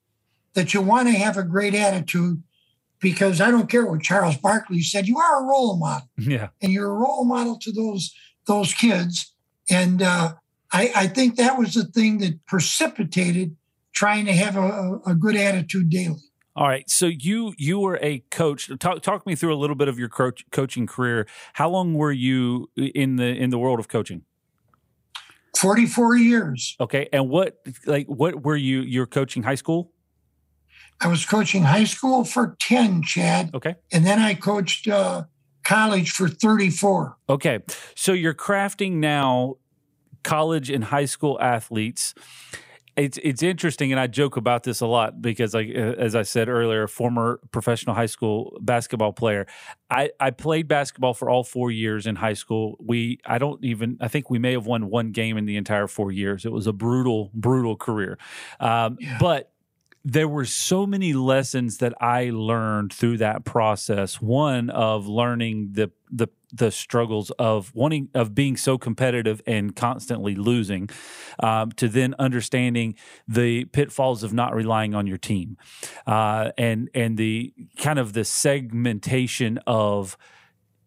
that 0.53 0.73
you 0.73 0.81
want 0.81 1.07
to 1.07 1.13
have 1.13 1.37
a 1.37 1.43
great 1.43 1.73
attitude 1.73 2.43
because 3.03 3.41
I 3.41 3.51
don't 3.51 3.69
care 3.69 3.85
what 3.85 4.01
Charles 4.01 4.37
Barkley 4.37 4.81
said. 4.81 5.07
You 5.07 5.19
are 5.19 5.43
a 5.43 5.45
role 5.45 5.77
model, 5.77 6.09
yeah, 6.17 6.47
and 6.61 6.71
you're 6.71 6.89
a 6.89 6.95
role 6.95 7.25
model 7.25 7.59
to 7.59 7.71
those 7.71 8.11
those 8.47 8.73
kids. 8.73 9.31
And 9.69 10.01
uh, 10.01 10.33
I, 10.71 10.91
I, 10.95 11.07
think 11.07 11.37
that 11.37 11.57
was 11.57 11.73
the 11.75 11.85
thing 11.85 12.17
that 12.17 12.45
precipitated 12.47 13.55
trying 13.93 14.25
to 14.25 14.33
have 14.33 14.57
a, 14.57 14.99
a 15.05 15.15
good 15.15 15.37
attitude 15.37 15.89
daily. 15.89 16.19
All 16.55 16.67
right, 16.67 16.89
so 16.89 17.05
you 17.05 17.53
you 17.57 17.79
were 17.79 17.99
a 18.01 18.19
coach. 18.31 18.71
Talk 18.79 19.01
talk 19.01 19.27
me 19.27 19.35
through 19.35 19.53
a 19.53 19.59
little 19.59 19.75
bit 19.75 19.87
of 19.87 19.99
your 19.99 20.09
coach, 20.09 20.45
coaching 20.51 20.87
career. 20.87 21.27
How 21.53 21.69
long 21.69 21.93
were 21.93 22.11
you 22.11 22.69
in 22.75 23.17
the 23.17 23.27
in 23.27 23.51
the 23.51 23.59
world 23.59 23.79
of 23.79 23.87
coaching? 23.87 24.23
44 25.57 26.17
years. 26.17 26.75
Okay. 26.79 27.07
And 27.13 27.29
what 27.29 27.59
like 27.85 28.07
what 28.07 28.43
were 28.43 28.55
you 28.55 28.81
you're 28.81 29.05
coaching 29.05 29.43
high 29.43 29.55
school? 29.55 29.92
I 31.01 31.07
was 31.07 31.25
coaching 31.25 31.63
high 31.63 31.83
school 31.83 32.23
for 32.23 32.55
10, 32.59 33.03
Chad. 33.03 33.51
Okay. 33.53 33.75
And 33.91 34.05
then 34.05 34.19
I 34.19 34.33
coached 34.35 34.87
uh, 34.87 35.23
college 35.63 36.11
for 36.11 36.27
34. 36.27 37.17
Okay. 37.29 37.59
So 37.95 38.13
you're 38.13 38.33
crafting 38.33 38.93
now 38.93 39.57
college 40.23 40.69
and 40.69 40.83
high 40.85 41.05
school 41.05 41.37
athletes. 41.41 42.13
It's 42.95 43.17
it's 43.23 43.41
interesting, 43.41 43.91
and 43.91 43.99
I 43.99 44.05
joke 44.05 44.37
about 44.37 44.61
this 44.63 44.79
a 44.79 44.85
lot 44.85 45.19
because, 45.19 45.55
like 45.55 45.69
as 45.69 46.13
I 46.13 46.21
said 46.21 46.47
earlier, 46.47 46.87
former 46.87 47.39
professional 47.51 47.95
high 47.95 48.05
school 48.05 48.55
basketball 48.61 49.13
player. 49.13 49.47
I 49.89 50.11
I 50.19 50.29
played 50.29 50.67
basketball 50.67 51.15
for 51.15 51.27
all 51.27 51.43
four 51.43 51.71
years 51.71 52.05
in 52.05 52.15
high 52.15 52.33
school. 52.33 52.77
We 52.79 53.19
I 53.25 53.39
don't 53.39 53.63
even 53.63 53.97
I 53.99 54.09
think 54.09 54.29
we 54.29 54.37
may 54.37 54.51
have 54.51 54.67
won 54.67 54.91
one 54.91 55.11
game 55.11 55.37
in 55.37 55.45
the 55.45 55.57
entire 55.57 55.87
four 55.87 56.11
years. 56.11 56.45
It 56.45 56.51
was 56.51 56.67
a 56.67 56.73
brutal 56.73 57.31
brutal 57.33 57.75
career, 57.77 58.19
um, 58.59 58.97
yeah. 58.99 59.17
but 59.19 59.52
there 60.05 60.27
were 60.27 60.45
so 60.45 60.85
many 60.85 61.13
lessons 61.13 61.77
that 61.77 61.93
I 62.01 62.29
learned 62.29 62.91
through 62.91 63.17
that 63.17 63.45
process. 63.45 64.21
One 64.21 64.69
of 64.69 65.07
learning 65.07 65.69
the 65.73 65.91
the 66.11 66.27
the 66.51 66.71
struggles 66.71 67.31
of 67.39 67.73
wanting 67.73 68.09
of 68.13 68.35
being 68.35 68.57
so 68.57 68.77
competitive 68.77 69.41
and 69.47 69.75
constantly 69.75 70.35
losing, 70.35 70.89
um, 71.39 71.71
to 71.73 71.87
then 71.87 72.15
understanding 72.19 72.95
the 73.27 73.65
pitfalls 73.65 74.23
of 74.23 74.33
not 74.33 74.53
relying 74.53 74.93
on 74.93 75.07
your 75.07 75.17
team, 75.17 75.57
uh, 76.05 76.51
and 76.57 76.89
and 76.93 77.17
the 77.17 77.53
kind 77.77 77.97
of 77.97 78.13
the 78.13 78.25
segmentation 78.25 79.57
of 79.65 80.17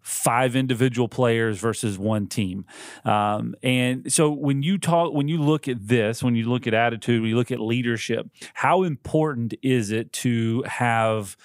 five 0.07 0.55
individual 0.55 1.09
players 1.09 1.59
versus 1.59 1.99
one 1.99 2.29
team. 2.29 2.65
Um, 3.05 3.57
and 3.61 4.11
so 4.13 4.31
when 4.31 4.63
you 4.63 4.79
talk, 4.79 5.13
when 5.13 5.27
you 5.27 5.39
look 5.43 5.67
at 5.67 5.89
this, 5.89 6.23
when 6.23 6.37
you 6.37 6.49
look 6.49 6.69
at 6.69 6.75
attitude, 6.75 7.23
when 7.23 7.31
you 7.31 7.37
look 7.37 7.51
at 7.51 7.59
leadership, 7.59 8.29
how 8.55 8.85
important 8.85 9.55
is 9.63 9.91
it 9.91 10.13
to 10.13 10.63
have 10.63 11.37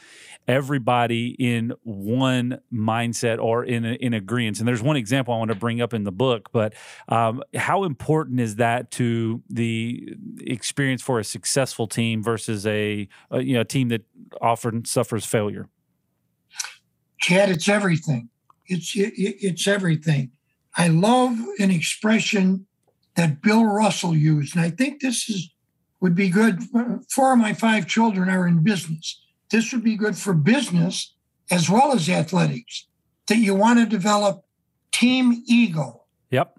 everybody 0.47 1.35
in 1.39 1.73
one 1.81 2.59
mindset 2.71 3.39
or 3.41 3.63
in 3.63 3.83
in 3.83 4.13
agreement? 4.13 4.59
And 4.59 4.67
there's 4.67 4.83
one 4.83 4.95
example 4.95 5.33
I 5.33 5.37
want 5.37 5.49
to 5.49 5.55
bring 5.55 5.81
up 5.81 5.95
in 5.95 6.03
the 6.03 6.11
book, 6.11 6.49
but 6.51 6.75
um, 7.09 7.41
how 7.55 7.83
important 7.83 8.39
is 8.39 8.57
that 8.57 8.91
to 8.91 9.41
the 9.49 10.15
experience 10.39 11.01
for 11.01 11.17
a 11.17 11.23
successful 11.23 11.87
team 11.87 12.21
versus 12.21 12.67
a, 12.67 13.07
a 13.31 13.41
you 13.41 13.55
know 13.55 13.61
a 13.61 13.65
team 13.65 13.89
that 13.89 14.03
often 14.39 14.85
suffers 14.85 15.25
failure? 15.25 15.67
Chad, 17.19 17.49
it's 17.49 17.67
everything. 17.67 18.29
It's 18.71 18.95
it, 18.95 19.13
it's 19.17 19.67
everything. 19.67 20.31
I 20.75 20.87
love 20.87 21.37
an 21.59 21.71
expression 21.71 22.67
that 23.15 23.41
Bill 23.41 23.65
Russell 23.65 24.15
used, 24.15 24.55
and 24.55 24.63
I 24.63 24.69
think 24.69 25.01
this 25.01 25.29
is 25.29 25.53
would 25.99 26.15
be 26.15 26.29
good. 26.29 26.63
Four 27.13 27.33
of 27.33 27.39
my 27.39 27.53
five 27.53 27.85
children 27.85 28.29
are 28.29 28.47
in 28.47 28.63
business. 28.63 29.21
This 29.51 29.71
would 29.71 29.83
be 29.83 29.95
good 29.95 30.17
for 30.17 30.33
business 30.33 31.13
as 31.51 31.69
well 31.69 31.91
as 31.91 32.09
athletics. 32.09 32.87
That 33.27 33.37
you 33.37 33.53
want 33.53 33.79
to 33.79 33.85
develop 33.85 34.43
team 34.91 35.43
ego. 35.45 36.03
Yep. 36.31 36.57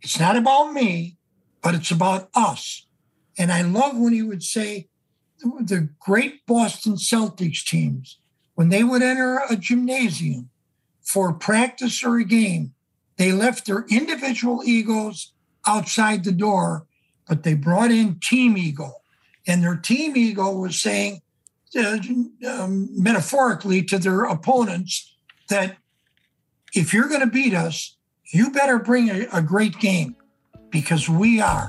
It's 0.00 0.18
not 0.18 0.36
about 0.36 0.72
me, 0.72 1.18
but 1.60 1.74
it's 1.74 1.90
about 1.90 2.28
us. 2.34 2.86
And 3.38 3.52
I 3.52 3.62
love 3.62 3.96
when 3.96 4.12
he 4.12 4.22
would 4.22 4.42
say 4.42 4.88
the 5.40 5.88
great 6.00 6.46
Boston 6.46 6.94
Celtics 6.94 7.64
teams, 7.64 8.18
when 8.54 8.68
they 8.68 8.84
would 8.84 9.02
enter 9.02 9.40
a 9.48 9.56
gymnasium, 9.56 10.50
for 11.02 11.32
practice 11.32 12.04
or 12.04 12.18
a 12.18 12.24
game. 12.24 12.74
They 13.16 13.32
left 13.32 13.66
their 13.66 13.84
individual 13.88 14.62
egos 14.64 15.32
outside 15.66 16.24
the 16.24 16.32
door, 16.32 16.86
but 17.28 17.42
they 17.42 17.54
brought 17.54 17.90
in 17.90 18.18
team 18.20 18.56
ego. 18.56 18.94
And 19.46 19.62
their 19.62 19.76
team 19.76 20.16
ego 20.16 20.50
was 20.52 20.80
saying, 20.80 21.22
uh, 21.76 21.98
um, 22.48 22.88
metaphorically, 22.92 23.82
to 23.84 23.98
their 23.98 24.24
opponents 24.24 25.14
that 25.48 25.76
if 26.74 26.92
you're 26.94 27.08
going 27.08 27.20
to 27.20 27.26
beat 27.26 27.54
us, 27.54 27.96
you 28.32 28.50
better 28.50 28.78
bring 28.78 29.10
a, 29.10 29.26
a 29.32 29.42
great 29.42 29.78
game 29.78 30.16
because 30.70 31.08
we 31.08 31.40
are. 31.40 31.68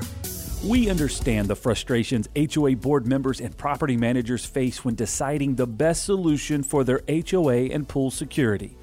We 0.63 0.90
understand 0.90 1.50
the 1.50 1.58
frustrations 1.58 2.30
HOA 2.38 2.78
board 2.78 3.06
members 3.06 3.42
and 3.42 3.56
property 3.58 3.98
managers 3.98 4.46
face 4.46 4.86
when 4.86 4.96
deciding 4.96 5.56
the 5.56 5.68
best 5.68 6.06
solution 6.06 6.63
for 6.63 6.86
their 6.86 7.02
HOA 7.10 7.66
and 7.66 7.88
pool 7.88 8.12
security. 8.12 8.78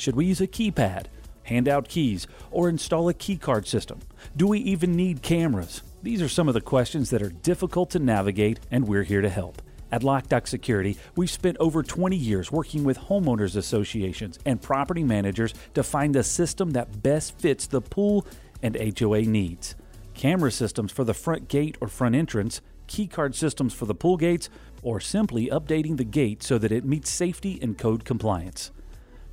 Should 0.00 0.16
we 0.16 0.24
use 0.24 0.40
a 0.40 0.46
keypad, 0.46 1.08
hand 1.42 1.68
out 1.68 1.86
keys, 1.86 2.26
or 2.50 2.70
install 2.70 3.10
a 3.10 3.12
keycard 3.12 3.66
system? 3.66 3.98
Do 4.34 4.46
we 4.46 4.58
even 4.60 4.96
need 4.96 5.20
cameras? 5.20 5.82
These 6.02 6.22
are 6.22 6.28
some 6.28 6.48
of 6.48 6.54
the 6.54 6.62
questions 6.62 7.10
that 7.10 7.20
are 7.20 7.28
difficult 7.28 7.90
to 7.90 7.98
navigate, 7.98 8.60
and 8.70 8.88
we're 8.88 9.02
here 9.02 9.20
to 9.20 9.28
help. 9.28 9.60
At 9.92 10.00
LockDoc 10.00 10.48
Security, 10.48 10.96
we've 11.16 11.28
spent 11.28 11.58
over 11.60 11.82
20 11.82 12.16
years 12.16 12.50
working 12.50 12.82
with 12.82 12.98
homeowners 12.98 13.56
associations 13.56 14.38
and 14.46 14.62
property 14.62 15.04
managers 15.04 15.52
to 15.74 15.82
find 15.82 16.14
the 16.14 16.24
system 16.24 16.70
that 16.70 17.02
best 17.02 17.38
fits 17.38 17.66
the 17.66 17.82
pool 17.82 18.26
and 18.62 18.78
HOA 18.98 19.20
needs. 19.24 19.74
Camera 20.14 20.50
systems 20.50 20.92
for 20.92 21.04
the 21.04 21.12
front 21.12 21.48
gate 21.48 21.76
or 21.78 21.88
front 21.88 22.14
entrance, 22.14 22.62
keycard 22.88 23.34
systems 23.34 23.74
for 23.74 23.84
the 23.84 23.94
pool 23.94 24.16
gates, 24.16 24.48
or 24.82 24.98
simply 24.98 25.48
updating 25.48 25.98
the 25.98 26.04
gate 26.04 26.42
so 26.42 26.56
that 26.56 26.72
it 26.72 26.86
meets 26.86 27.10
safety 27.10 27.58
and 27.60 27.76
code 27.76 28.06
compliance. 28.06 28.70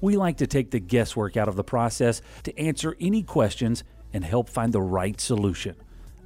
We 0.01 0.17
like 0.17 0.37
to 0.37 0.47
take 0.47 0.71
the 0.71 0.79
guesswork 0.79 1.37
out 1.37 1.47
of 1.47 1.55
the 1.55 1.63
process 1.63 2.21
to 2.43 2.59
answer 2.59 2.95
any 2.99 3.23
questions 3.23 3.83
and 4.13 4.23
help 4.23 4.49
find 4.49 4.73
the 4.73 4.81
right 4.81 5.19
solution. 5.19 5.75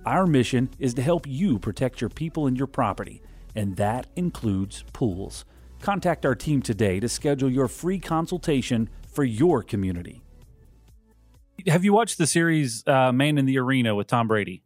Our 0.05 0.25
mission 0.25 0.69
is 0.79 0.93
to 0.95 1.01
help 1.01 1.27
you 1.27 1.59
protect 1.59 2.01
your 2.01 2.09
people 2.09 2.47
and 2.47 2.57
your 2.57 2.67
property 2.67 3.21
and 3.55 3.75
that 3.77 4.07
includes 4.15 4.83
pools. 4.93 5.45
Contact 5.81 6.25
our 6.25 6.35
team 6.35 6.61
today 6.61 6.99
to 6.99 7.09
schedule 7.09 7.49
your 7.49 7.67
free 7.67 7.99
consultation 7.99 8.89
for 9.07 9.23
your 9.23 9.63
community. 9.63 10.21
Have 11.67 11.83
you 11.83 11.93
watched 11.93 12.17
the 12.17 12.27
series 12.27 12.83
uh, 12.87 13.11
Man 13.11 13.37
in 13.37 13.45
the 13.45 13.57
Arena 13.59 13.93
with 13.95 14.07
Tom 14.07 14.27
Brady? 14.27 14.63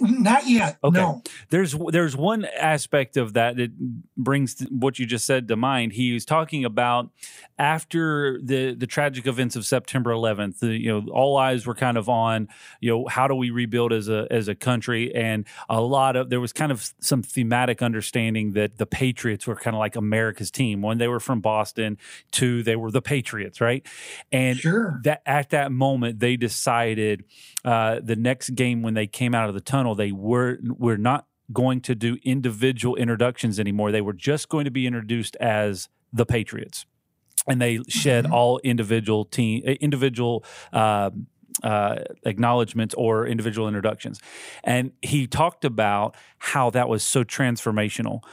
Not 0.00 0.48
yet. 0.48 0.78
Okay. 0.82 0.98
No. 0.98 1.22
There's 1.50 1.74
there's 1.90 2.16
one 2.16 2.44
aspect 2.44 3.16
of 3.16 3.34
that 3.34 3.56
that 3.56 3.72
brings 4.16 4.60
what 4.70 4.98
you 4.98 5.06
just 5.06 5.24
said 5.24 5.48
to 5.48 5.56
mind. 5.56 5.92
He 5.92 6.12
was 6.12 6.24
talking 6.24 6.64
about 6.64 7.10
after 7.58 8.40
the 8.42 8.74
the 8.74 8.86
tragic 8.86 9.26
events 9.26 9.56
of 9.56 9.64
September 9.64 10.10
11th. 10.10 10.58
The, 10.58 10.76
you 10.76 10.88
know, 10.88 11.12
all 11.12 11.36
eyes 11.36 11.66
were 11.66 11.74
kind 11.74 11.96
of 11.96 12.08
on 12.08 12.48
you 12.80 12.90
know 12.90 13.06
how 13.06 13.28
do 13.28 13.34
we 13.34 13.50
rebuild 13.50 13.92
as 13.92 14.08
a 14.08 14.26
as 14.30 14.48
a 14.48 14.54
country, 14.54 15.14
and 15.14 15.46
a 15.68 15.80
lot 15.80 16.16
of 16.16 16.30
there 16.30 16.40
was 16.40 16.52
kind 16.52 16.72
of 16.72 16.92
some 17.00 17.22
thematic 17.22 17.82
understanding 17.82 18.52
that 18.54 18.78
the 18.78 18.86
Patriots 18.86 19.46
were 19.46 19.56
kind 19.56 19.76
of 19.76 19.78
like 19.78 19.96
America's 19.96 20.50
team. 20.50 20.82
When 20.82 20.98
they 20.98 21.08
were 21.08 21.20
from 21.20 21.40
Boston, 21.40 21.98
two 22.32 22.62
they 22.62 22.76
were 22.76 22.90
the 22.90 23.02
Patriots, 23.02 23.60
right? 23.60 23.86
And 24.32 24.58
sure. 24.58 25.00
that 25.04 25.22
at 25.24 25.50
that 25.50 25.70
moment 25.70 26.18
they 26.18 26.36
decided 26.36 27.24
uh, 27.64 28.00
the 28.02 28.16
next 28.16 28.50
game 28.50 28.82
when 28.82 28.94
they 28.94 29.06
came 29.06 29.34
out 29.34 29.48
of 29.48 29.54
the 29.54 29.60
tunnel, 29.60 29.83
they 29.92 30.12
were 30.12 30.58
were 30.62 30.96
not 30.96 31.26
going 31.52 31.80
to 31.82 31.94
do 31.94 32.16
individual 32.22 32.96
introductions 32.96 33.60
anymore. 33.60 33.92
They 33.92 34.00
were 34.00 34.14
just 34.14 34.48
going 34.48 34.64
to 34.64 34.70
be 34.70 34.86
introduced 34.86 35.36
as 35.36 35.88
the 36.12 36.24
Patriots, 36.24 36.86
and 37.46 37.60
they 37.60 37.80
shed 37.88 38.24
mm-hmm. 38.24 38.32
all 38.32 38.60
individual 38.60 39.24
team 39.24 39.62
uh, 39.66 39.72
individual. 39.72 40.44
Uh, 40.72 41.10
uh, 41.62 41.98
acknowledgments 42.24 42.96
or 42.98 43.28
individual 43.28 43.68
introductions. 43.68 44.20
And 44.64 44.90
he 45.02 45.28
talked 45.28 45.64
about 45.64 46.16
how 46.38 46.68
that 46.70 46.88
was 46.88 47.04
so 47.04 47.22
transformational 47.22 48.24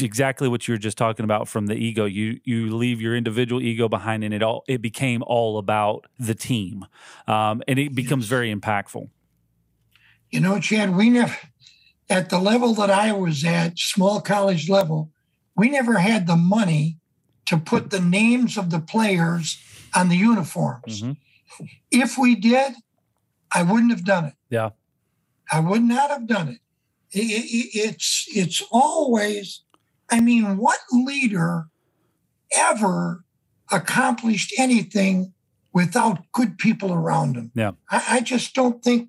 exactly 0.00 0.48
what 0.48 0.66
you 0.66 0.74
were 0.74 0.78
just 0.78 0.98
talking 0.98 1.24
about 1.24 1.48
from 1.48 1.66
the 1.66 1.74
ego 1.74 2.04
you 2.04 2.40
you 2.44 2.74
leave 2.74 3.00
your 3.00 3.14
individual 3.14 3.62
ego 3.62 3.88
behind 3.88 4.24
and 4.24 4.34
it 4.34 4.42
all 4.42 4.64
it 4.68 4.82
became 4.82 5.22
all 5.26 5.58
about 5.58 6.06
the 6.18 6.34
team 6.34 6.84
um, 7.26 7.62
and 7.68 7.78
it 7.78 7.94
becomes 7.94 8.26
very 8.26 8.54
impactful 8.54 9.08
you 10.30 10.40
know 10.40 10.58
chad 10.60 10.96
we 10.96 11.10
never 11.10 11.36
at 12.08 12.30
the 12.30 12.38
level 12.38 12.74
that 12.74 12.90
i 12.90 13.12
was 13.12 13.44
at 13.44 13.78
small 13.78 14.20
college 14.20 14.68
level 14.68 15.10
we 15.56 15.68
never 15.68 15.98
had 15.98 16.26
the 16.26 16.36
money 16.36 16.98
to 17.46 17.56
put 17.56 17.90
the 17.90 18.00
names 18.00 18.56
of 18.56 18.70
the 18.70 18.80
players 18.80 19.58
on 19.94 20.08
the 20.08 20.16
uniforms 20.16 21.02
mm-hmm. 21.02 21.64
if 21.90 22.16
we 22.16 22.34
did 22.34 22.74
i 23.52 23.62
wouldn't 23.62 23.90
have 23.90 24.04
done 24.04 24.24
it 24.24 24.34
yeah 24.48 24.70
i 25.52 25.60
would 25.60 25.82
not 25.82 26.10
have 26.10 26.26
done 26.26 26.48
it 26.48 26.58
it's 27.12 28.26
it's 28.34 28.62
always 28.70 29.62
I 30.10 30.20
mean, 30.20 30.56
what 30.56 30.80
leader 30.90 31.68
ever 32.56 33.24
accomplished 33.70 34.52
anything 34.58 35.32
without 35.72 36.30
good 36.32 36.58
people 36.58 36.92
around 36.92 37.36
him? 37.36 37.52
Yeah. 37.54 37.72
I, 37.88 38.04
I 38.08 38.20
just 38.20 38.54
don't 38.54 38.82
think 38.82 39.08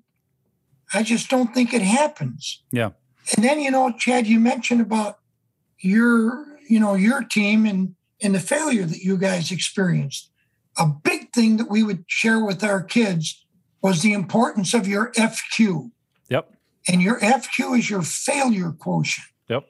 I 0.94 1.02
just 1.02 1.28
don't 1.28 1.54
think 1.54 1.72
it 1.72 1.82
happens. 1.82 2.62
Yeah. 2.70 2.90
And 3.34 3.44
then, 3.44 3.60
you 3.60 3.70
know, 3.70 3.92
Chad, 3.96 4.26
you 4.26 4.40
mentioned 4.40 4.80
about 4.80 5.18
your, 5.78 6.58
you 6.68 6.80
know, 6.80 6.94
your 6.94 7.22
team 7.22 7.66
and 7.66 7.94
and 8.22 8.34
the 8.34 8.40
failure 8.40 8.84
that 8.84 9.00
you 9.00 9.16
guys 9.16 9.50
experienced. 9.50 10.30
A 10.78 10.86
big 10.86 11.32
thing 11.32 11.56
that 11.56 11.68
we 11.68 11.82
would 11.82 12.04
share 12.06 12.42
with 12.42 12.62
our 12.62 12.82
kids 12.82 13.44
was 13.82 14.02
the 14.02 14.12
importance 14.12 14.74
of 14.74 14.86
your 14.86 15.12
FQ. 15.12 15.90
Yep. 16.30 16.54
And 16.88 17.02
your 17.02 17.18
FQ 17.20 17.78
is 17.78 17.90
your 17.90 18.02
failure 18.02 18.70
quotient. 18.70 19.26
Yep. 19.48 19.64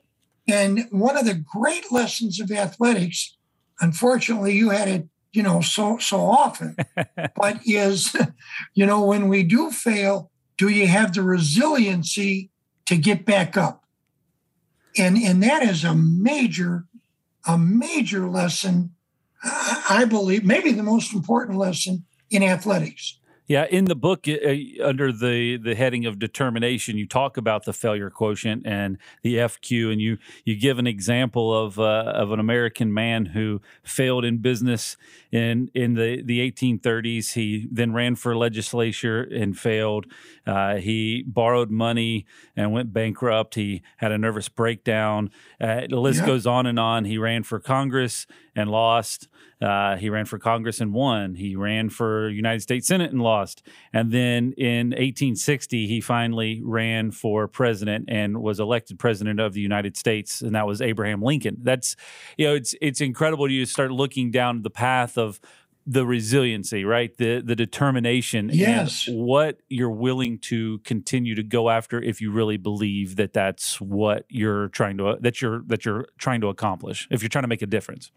And 0.48 0.86
one 0.90 1.16
of 1.16 1.24
the 1.24 1.34
great 1.34 1.90
lessons 1.90 2.40
of 2.40 2.50
athletics, 2.50 3.36
unfortunately, 3.80 4.54
you 4.54 4.70
had 4.70 4.88
it, 4.88 5.08
you 5.32 5.42
know, 5.42 5.62
so 5.62 5.96
so 5.98 6.20
often, 6.20 6.76
but 7.36 7.60
is, 7.64 8.14
you 8.74 8.84
know, 8.84 9.02
when 9.04 9.28
we 9.28 9.42
do 9.42 9.70
fail, 9.70 10.30
do 10.56 10.68
you 10.68 10.86
have 10.86 11.14
the 11.14 11.22
resiliency 11.22 12.50
to 12.86 12.96
get 12.96 13.24
back 13.24 13.56
up? 13.56 13.84
And 14.98 15.16
and 15.16 15.42
that 15.42 15.62
is 15.62 15.84
a 15.84 15.94
major, 15.94 16.84
a 17.46 17.56
major 17.56 18.28
lesson, 18.28 18.94
I 19.42 20.04
believe, 20.08 20.44
maybe 20.44 20.72
the 20.72 20.82
most 20.82 21.14
important 21.14 21.58
lesson 21.58 22.04
in 22.30 22.42
athletics. 22.42 23.18
Yeah, 23.48 23.66
in 23.68 23.86
the 23.86 23.96
book, 23.96 24.28
uh, 24.28 24.54
under 24.84 25.10
the 25.12 25.56
the 25.56 25.74
heading 25.74 26.06
of 26.06 26.18
determination, 26.18 26.96
you 26.96 27.06
talk 27.06 27.36
about 27.36 27.64
the 27.64 27.72
failure 27.72 28.08
quotient 28.08 28.64
and 28.64 28.98
the 29.22 29.34
FQ, 29.36 29.90
and 29.92 30.00
you 30.00 30.18
you 30.44 30.56
give 30.56 30.78
an 30.78 30.86
example 30.86 31.52
of 31.52 31.78
uh, 31.78 32.12
of 32.14 32.30
an 32.30 32.38
American 32.38 32.94
man 32.94 33.26
who 33.26 33.60
failed 33.82 34.24
in 34.24 34.38
business 34.38 34.96
in 35.32 35.70
in 35.74 35.94
the 35.94 36.22
the 36.22 36.38
1830s. 36.50 37.32
He 37.32 37.66
then 37.70 37.92
ran 37.92 38.14
for 38.14 38.36
legislature 38.36 39.22
and 39.22 39.58
failed. 39.58 40.06
Uh, 40.46 40.76
he 40.76 41.24
borrowed 41.26 41.70
money 41.70 42.26
and 42.56 42.72
went 42.72 42.92
bankrupt. 42.92 43.56
He 43.56 43.82
had 43.96 44.12
a 44.12 44.18
nervous 44.18 44.48
breakdown. 44.48 45.30
Uh, 45.60 45.82
the 45.88 46.00
list 46.00 46.20
yeah. 46.20 46.26
goes 46.26 46.46
on 46.46 46.66
and 46.66 46.78
on. 46.78 47.06
He 47.06 47.18
ran 47.18 47.42
for 47.42 47.58
Congress 47.58 48.26
and 48.54 48.70
lost. 48.70 49.28
Uh, 49.62 49.96
he 49.96 50.10
ran 50.10 50.24
for 50.24 50.38
Congress 50.38 50.80
and 50.80 50.92
won. 50.92 51.34
He 51.34 51.54
ran 51.54 51.88
for 51.88 52.28
United 52.28 52.60
States 52.60 52.88
Senate 52.88 53.12
and 53.12 53.22
lost. 53.22 53.62
And 53.92 54.10
then 54.10 54.52
in 54.56 54.88
1860, 54.88 55.86
he 55.86 56.00
finally 56.00 56.60
ran 56.64 57.12
for 57.12 57.46
president 57.46 58.06
and 58.08 58.42
was 58.42 58.58
elected 58.58 58.98
president 58.98 59.38
of 59.38 59.52
the 59.52 59.60
United 59.60 59.96
States, 59.96 60.42
and 60.42 60.54
that 60.54 60.66
was 60.66 60.82
Abraham 60.82 61.22
Lincoln. 61.22 61.58
That's 61.62 61.96
you 62.36 62.46
know, 62.46 62.54
it's 62.54 62.74
it's 62.80 63.00
incredible. 63.00 63.50
You 63.50 63.64
start 63.66 63.92
looking 63.92 64.30
down 64.30 64.62
the 64.62 64.70
path 64.70 65.16
of 65.16 65.40
the 65.86 66.06
resiliency, 66.06 66.84
right? 66.84 67.16
The 67.16 67.40
the 67.40 67.56
determination, 67.56 68.50
yes. 68.52 69.06
what 69.08 69.58
you're 69.68 69.90
willing 69.90 70.38
to 70.40 70.78
continue 70.80 71.34
to 71.34 71.42
go 71.42 71.70
after 71.70 72.00
if 72.00 72.20
you 72.20 72.30
really 72.30 72.56
believe 72.56 73.16
that 73.16 73.32
that's 73.32 73.80
what 73.80 74.24
you're 74.28 74.68
trying 74.68 74.98
to 74.98 75.16
that 75.20 75.40
you're 75.42 75.62
that 75.66 75.84
you're 75.84 76.06
trying 76.18 76.40
to 76.40 76.48
accomplish. 76.48 77.08
If 77.10 77.22
you're 77.22 77.28
trying 77.28 77.44
to 77.44 77.48
make 77.48 77.62
a 77.62 77.66
difference. 77.66 78.12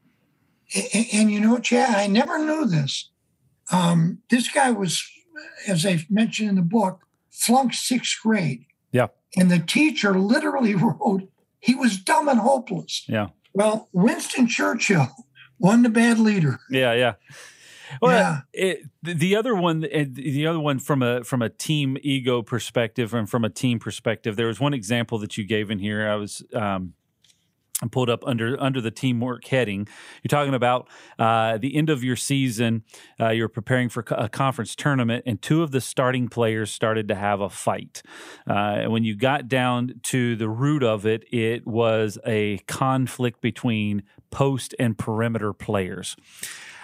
And, 0.74 1.06
and 1.14 1.32
you 1.32 1.40
know, 1.40 1.60
Chad, 1.60 1.96
I 1.96 2.08
never 2.08 2.38
knew 2.40 2.66
this. 2.66 3.10
Um, 3.72 4.20
this 4.30 4.50
guy 4.50 4.72
was, 4.72 5.04
as 5.68 5.86
I 5.86 6.06
mentioned 6.10 6.50
in 6.50 6.56
the 6.56 6.62
book, 6.62 7.06
flunked 7.32 7.76
sixth 7.76 8.20
grade. 8.22 8.66
Yeah. 8.92 9.08
And 9.36 9.52
the 9.52 9.60
teacher 9.60 10.18
literally 10.18 10.76
wrote, 10.76 11.30
he 11.60 11.76
was 11.76 11.98
dumb 11.98 12.30
and 12.30 12.40
hopeless. 12.40 13.04
Yeah. 13.08 13.30
Well, 13.54 13.90
Winston 13.94 14.48
Churchill 14.48 15.08
won 15.60 15.84
the 15.84 15.90
bad 15.90 16.20
leader. 16.20 16.60
Yeah, 16.70 16.94
yeah. 16.94 17.14
Well, 18.02 18.18
yeah. 18.18 18.42
It, 18.54 18.84
the 19.04 19.36
other 19.36 19.56
one, 19.56 19.82
the 19.82 20.48
other 20.48 20.60
one 20.60 20.80
from 20.80 21.02
a 21.02 21.24
from 21.24 21.42
a 21.42 21.50
team 21.50 21.98
ego 22.02 22.42
perspective 22.42 23.14
and 23.14 23.30
from 23.30 23.46
a 23.46 23.50
team 23.50 23.80
perspective, 23.80 24.36
there 24.36 24.48
was 24.48 24.60
one 24.60 24.74
example 24.74 25.18
that 25.20 25.38
you 25.38 25.44
gave 25.46 25.72
in 25.72 25.80
here. 25.80 26.08
I 26.08 26.16
was 26.16 26.44
um, 26.54 26.94
and 27.82 27.92
pulled 27.92 28.10
up 28.10 28.24
under 28.26 28.62
under 28.62 28.80
the 28.80 28.92
teamwork 28.92 29.46
heading. 29.46 29.88
You're 30.24 30.30
talking 30.30 30.54
about 30.54 30.88
uh, 31.20 31.58
the 31.58 31.76
end 31.76 31.90
of 31.90 32.04
your 32.04 32.16
season. 32.16 32.84
Uh, 33.20 33.30
you're 33.30 33.50
preparing 33.50 33.90
for 33.90 34.06
a 34.12 34.30
conference 34.30 34.76
tournament, 34.76 35.24
and 35.26 35.42
two 35.42 35.62
of 35.62 35.72
the 35.72 35.82
starting 35.82 36.30
players 36.30 36.72
started 36.72 37.08
to 37.10 37.16
have 37.16 37.42
a 37.42 37.50
fight. 37.50 38.02
Uh, 38.50 38.54
and 38.54 38.92
when 38.92 39.04
you 39.04 39.16
got 39.16 39.48
down 39.48 40.00
to 40.04 40.36
the 40.36 40.50
root 40.50 40.84
of 40.84 41.06
it, 41.06 41.26
it 41.34 41.68
was 41.68 42.18
a 42.26 42.60
conflict 42.68 43.42
between 43.42 44.04
post 44.32 44.74
and 44.80 44.98
perimeter 44.98 45.54
players. 45.54 46.16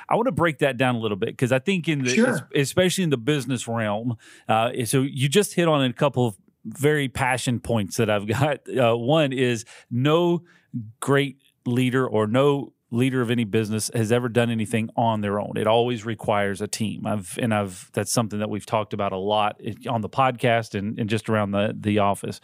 I 0.09 0.15
want 0.15 0.25
to 0.27 0.33
break 0.33 0.59
that 0.59 0.75
down 0.75 0.95
a 0.95 0.99
little 0.99 1.15
bit 1.15 1.29
because 1.29 1.53
I 1.53 1.59
think 1.59 1.87
in 1.87 2.03
the 2.03 2.09
Sure. 2.09 2.49
especially 2.53 3.05
in 3.05 3.11
the 3.11 3.17
business 3.17 3.65
realm, 3.65 4.17
uh, 4.49 4.71
so 4.83 5.03
you 5.03 5.29
just 5.29 5.53
hit 5.53 5.69
on 5.69 5.81
a 5.85 5.93
couple 5.93 6.27
of 6.27 6.35
very 6.65 7.09
passion 7.09 7.59
points 7.59 7.97
that 7.97 8.09
I've 8.09 8.27
got. 8.39 8.59
Uh, 8.69 8.95
one 8.95 9.33
is 9.33 9.65
no 9.89 10.43
great 10.99 11.37
leader 11.65 12.07
or 12.07 12.27
no 12.27 12.73
leader 12.91 13.21
of 13.21 13.31
any 13.31 13.45
business 13.45 13.89
has 13.93 14.11
ever 14.11 14.27
done 14.27 14.49
anything 14.49 14.89
on 14.97 15.21
their 15.21 15.39
own. 15.39 15.53
It 15.55 15.65
always 15.65 16.05
requires 16.05 16.61
a 16.61 16.67
team. 16.67 17.07
I've 17.07 17.37
and 17.41 17.53
I've 17.53 17.89
that's 17.93 18.11
something 18.11 18.39
that 18.39 18.49
we've 18.49 18.65
talked 18.65 18.93
about 18.93 19.13
a 19.13 19.17
lot 19.17 19.61
on 19.89 20.01
the 20.01 20.09
podcast 20.09 20.77
and, 20.77 20.99
and 20.99 21.09
just 21.09 21.29
around 21.29 21.51
the 21.51 21.75
the 21.77 21.99
office. 21.99 22.41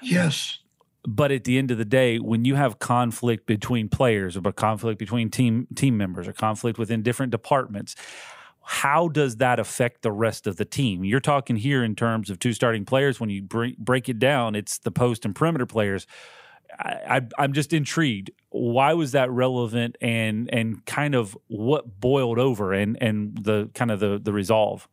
Yes. 0.00 0.58
But 1.04 1.32
at 1.32 1.42
the 1.42 1.58
end 1.58 1.72
of 1.72 1.78
the 1.78 1.84
day, 1.84 2.18
when 2.18 2.44
you 2.44 2.54
have 2.54 2.78
conflict 2.78 3.46
between 3.46 3.88
players 3.88 4.36
or 4.36 4.52
conflict 4.52 5.00
between 5.00 5.30
team 5.30 5.66
team 5.74 5.96
members 5.96 6.28
or 6.28 6.32
conflict 6.32 6.78
within 6.78 7.02
different 7.02 7.32
departments, 7.32 7.96
how 8.72 9.06
does 9.06 9.36
that 9.36 9.60
affect 9.60 10.00
the 10.00 10.10
rest 10.10 10.46
of 10.46 10.56
the 10.56 10.64
team? 10.64 11.04
You're 11.04 11.20
talking 11.20 11.56
here 11.56 11.84
in 11.84 11.94
terms 11.94 12.30
of 12.30 12.38
two 12.38 12.54
starting 12.54 12.86
players. 12.86 13.20
When 13.20 13.28
you 13.28 13.42
break, 13.42 13.76
break 13.76 14.08
it 14.08 14.18
down, 14.18 14.54
it's 14.54 14.78
the 14.78 14.90
post 14.90 15.26
and 15.26 15.34
perimeter 15.34 15.66
players. 15.66 16.06
I, 16.78 17.20
I'm 17.36 17.52
just 17.52 17.74
intrigued. 17.74 18.30
Why 18.48 18.94
was 18.94 19.12
that 19.12 19.30
relevant, 19.30 19.96
and 20.00 20.48
and 20.54 20.82
kind 20.86 21.14
of 21.14 21.36
what 21.48 22.00
boiled 22.00 22.38
over, 22.38 22.72
and 22.72 22.96
and 23.02 23.36
the 23.44 23.68
kind 23.74 23.90
of 23.90 24.00
the 24.00 24.18
the 24.18 24.32
resolve? 24.32 24.88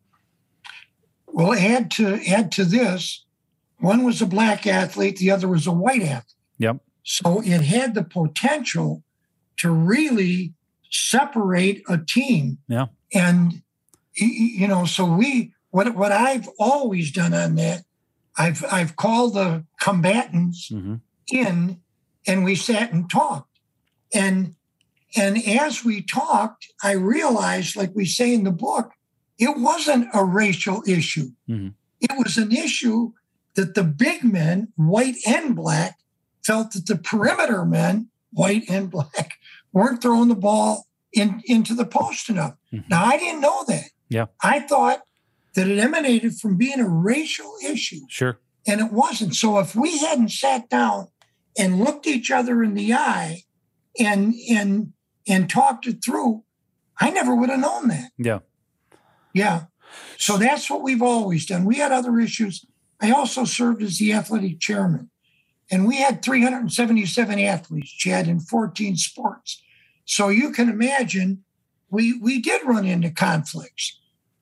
Well, 1.28 1.54
add 1.54 1.90
to 1.92 2.20
add 2.28 2.52
to 2.54 2.66
this, 2.66 3.24
one 3.78 4.04
was 4.04 4.22
a 4.22 4.26
black 4.26 4.68
athlete, 4.68 5.18
the 5.18 5.32
other 5.32 5.48
was 5.48 5.68
a 5.68 5.72
white 5.72 6.02
athlete. 6.02 6.36
Yep. 6.58 6.78
So 7.04 7.42
it 7.46 7.62
had 7.62 7.96
the 7.96 8.04
potential 8.04 9.04
to 9.58 9.72
really 9.72 10.54
separate 10.92 11.82
a 11.88 11.98
team. 11.98 12.58
Yeah. 12.68 12.88
And 13.14 13.62
you 14.16 14.68
know, 14.68 14.86
so 14.86 15.06
we 15.06 15.54
what 15.72 15.96
what 15.96 16.12
I've 16.12 16.50
always 16.60 17.12
done 17.12 17.34
on 17.34 17.56
that, 17.56 17.84
I've 18.38 18.64
I've 18.72 18.96
called 18.96 19.36
the 19.36 19.66
combatants 19.80 20.70
Mm-hmm. 20.72 20.96
in 21.28 21.80
and 22.28 22.44
we 22.44 22.56
sat 22.56 22.92
and 22.92 23.10
talked. 23.10 23.60
And 24.14 24.56
and 25.16 25.38
as 25.48 25.84
we 25.84 26.02
talked, 26.02 26.68
I 26.84 26.92
realized, 26.92 27.76
like 27.76 27.92
we 27.96 28.06
say 28.06 28.34
in 28.34 28.44
the 28.44 28.52
book, 28.52 28.92
it 29.38 29.58
wasn't 29.58 30.08
a 30.14 30.24
racial 30.24 30.84
issue. 30.88 31.32
Mhm. 31.50 31.74
It 32.00 32.12
was 32.18 32.38
an 32.38 32.52
issue 32.52 33.14
that 33.56 33.74
the 33.76 33.84
big 33.84 34.24
men, 34.24 34.70
white 34.76 35.16
and 35.28 35.56
black, 35.56 35.98
felt 36.46 36.72
that 36.74 36.86
the 36.86 36.96
perimeter 36.96 37.66
men, 37.66 38.10
white 38.32 38.64
and 38.70 38.90
black, 38.90 39.34
weren't 39.74 40.02
throwing 40.02 40.30
the 40.30 40.36
ball 40.36 40.88
in, 41.12 41.42
into 41.46 41.74
the 41.74 41.86
post 41.86 42.30
enough. 42.30 42.56
Mhm. 42.72 42.90
Now 42.90 43.06
I 43.06 43.18
didn't 43.18 43.42
know 43.42 43.66
that. 43.68 43.90
Yeah. 44.10 44.26
I 44.42 44.60
thought 44.62 45.02
that 45.56 45.68
it 45.68 45.80
emanated 45.80 46.36
from 46.40 46.58
being 46.58 46.80
a 46.80 46.88
racial 46.90 47.54
issue 47.64 48.02
Sure. 48.10 48.40
and 48.68 48.82
it 48.82 48.92
wasn't. 48.92 49.36
So 49.36 49.60
if 49.60 49.76
we 49.76 49.98
hadn't 50.00 50.32
sat 50.32 50.70
down 50.70 51.08
and 51.58 51.80
looked 51.80 52.08
each 52.08 52.32
other 52.32 52.64
in 52.64 52.74
the 52.74 52.94
eye 52.94 53.44
and 54.00 54.34
and 54.50 54.94
and 55.28 55.50
talked 55.50 55.86
it 55.88 56.04
through, 56.04 56.44
I 57.00 57.10
never 57.12 57.36
would 57.36 57.50
have 57.50 57.60
known 57.60 57.88
that. 57.90 58.12
Yeah. 58.18 58.40
Yeah. 59.34 59.66
So 60.18 60.38
that's 60.38 60.70
what 60.70 60.82
we've 60.82 61.02
always 61.02 61.46
done. 61.46 61.66
We 61.66 61.78
had 61.78 61.92
other 61.92 62.20
issues. 62.20 62.66
I 63.02 63.12
also 63.12 63.46
served 63.46 63.82
as 63.82 63.98
the 63.98 64.14
athletic 64.14 64.60
chairman, 64.60 65.10
and 65.72 65.88
we 65.88 65.98
had 65.98 66.22
377 66.24 67.40
athletes, 67.40 67.92
Chad, 67.92 68.28
in 68.28 68.40
14 68.40 68.98
sports. 68.98 69.62
So 70.06 70.30
you 70.30 70.52
can 70.52 70.70
imagine 70.70 71.44
we 71.90 72.18
we 72.20 72.40
did 72.42 72.62
run 72.66 72.86
into 72.86 73.10
conflicts. 73.10 73.99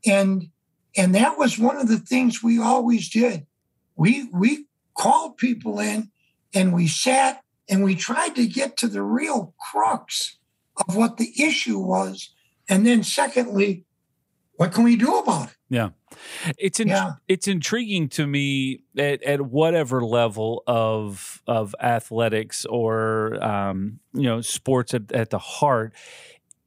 And 0.07 0.49
and 0.95 1.13
that 1.15 1.37
was 1.37 1.59
one 1.59 1.77
of 1.77 1.87
the 1.87 1.99
things 1.99 2.41
we 2.41 2.59
always 2.59 3.09
did. 3.09 3.45
We 3.95 4.29
we 4.33 4.65
called 4.95 5.37
people 5.37 5.79
in 5.79 6.11
and 6.53 6.73
we 6.73 6.87
sat 6.87 7.43
and 7.69 7.83
we 7.83 7.95
tried 7.95 8.35
to 8.35 8.47
get 8.47 8.77
to 8.77 8.87
the 8.87 9.03
real 9.03 9.53
crux 9.59 10.37
of 10.87 10.95
what 10.95 11.17
the 11.17 11.31
issue 11.41 11.79
was. 11.79 12.31
And 12.69 12.85
then 12.85 13.03
secondly, 13.03 13.85
what 14.55 14.71
can 14.73 14.83
we 14.83 14.95
do 14.95 15.17
about 15.17 15.49
it? 15.49 15.55
Yeah. 15.69 15.89
It's 16.57 16.79
in, 16.79 16.87
Yeah. 16.87 17.13
it's 17.27 17.47
intriguing 17.47 18.09
to 18.09 18.25
me 18.25 18.79
at, 18.97 19.21
at 19.23 19.41
whatever 19.41 20.03
level 20.03 20.63
of 20.65 21.43
of 21.45 21.75
athletics 21.81 22.65
or 22.65 23.43
um, 23.43 23.99
you 24.13 24.23
know 24.23 24.41
sports 24.41 24.93
at, 24.93 25.11
at 25.11 25.29
the 25.29 25.39
heart. 25.39 25.93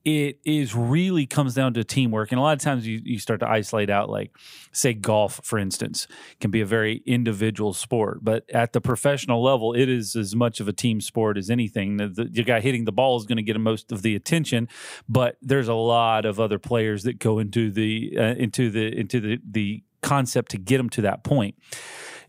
It 0.04 0.38
is 0.44 0.74
really 0.74 1.26
comes 1.26 1.54
down 1.54 1.74
to 1.74 1.84
teamwork, 1.84 2.32
and 2.32 2.38
a 2.38 2.42
lot 2.42 2.54
of 2.54 2.60
times 2.62 2.86
you, 2.86 3.00
you 3.04 3.18
start 3.18 3.40
to 3.40 3.48
isolate 3.48 3.90
out, 3.90 4.08
like 4.08 4.34
say 4.72 4.94
golf, 4.94 5.40
for 5.44 5.58
instance, 5.58 6.06
can 6.40 6.50
be 6.50 6.60
a 6.60 6.66
very 6.66 7.02
individual 7.04 7.72
sport, 7.74 8.20
but 8.22 8.48
at 8.50 8.72
the 8.72 8.80
professional 8.80 9.42
level, 9.42 9.74
it 9.74 9.88
is 9.88 10.16
as 10.16 10.34
much 10.34 10.60
of 10.60 10.68
a 10.68 10.72
team 10.72 11.00
sport 11.00 11.36
as 11.36 11.50
anything. 11.50 11.98
The, 11.98 12.08
the, 12.08 12.24
the 12.24 12.42
guy 12.44 12.60
hitting 12.60 12.86
the 12.86 12.92
ball 12.92 13.18
is 13.18 13.26
going 13.26 13.36
to 13.36 13.42
get 13.42 13.60
most 13.60 13.92
of 13.92 14.02
the 14.02 14.16
attention, 14.16 14.68
but 15.08 15.36
there's 15.42 15.68
a 15.68 15.74
lot 15.74 16.24
of 16.24 16.40
other 16.40 16.58
players 16.58 17.02
that 17.02 17.18
go 17.18 17.38
into 17.38 17.70
the 17.70 18.16
uh, 18.18 18.34
into 18.36 18.70
the 18.70 18.98
into 18.98 19.20
the 19.20 19.38
the 19.48 19.82
concept 20.02 20.50
to 20.52 20.58
get 20.58 20.78
them 20.78 20.88
to 20.90 21.02
that 21.02 21.24
point. 21.24 21.56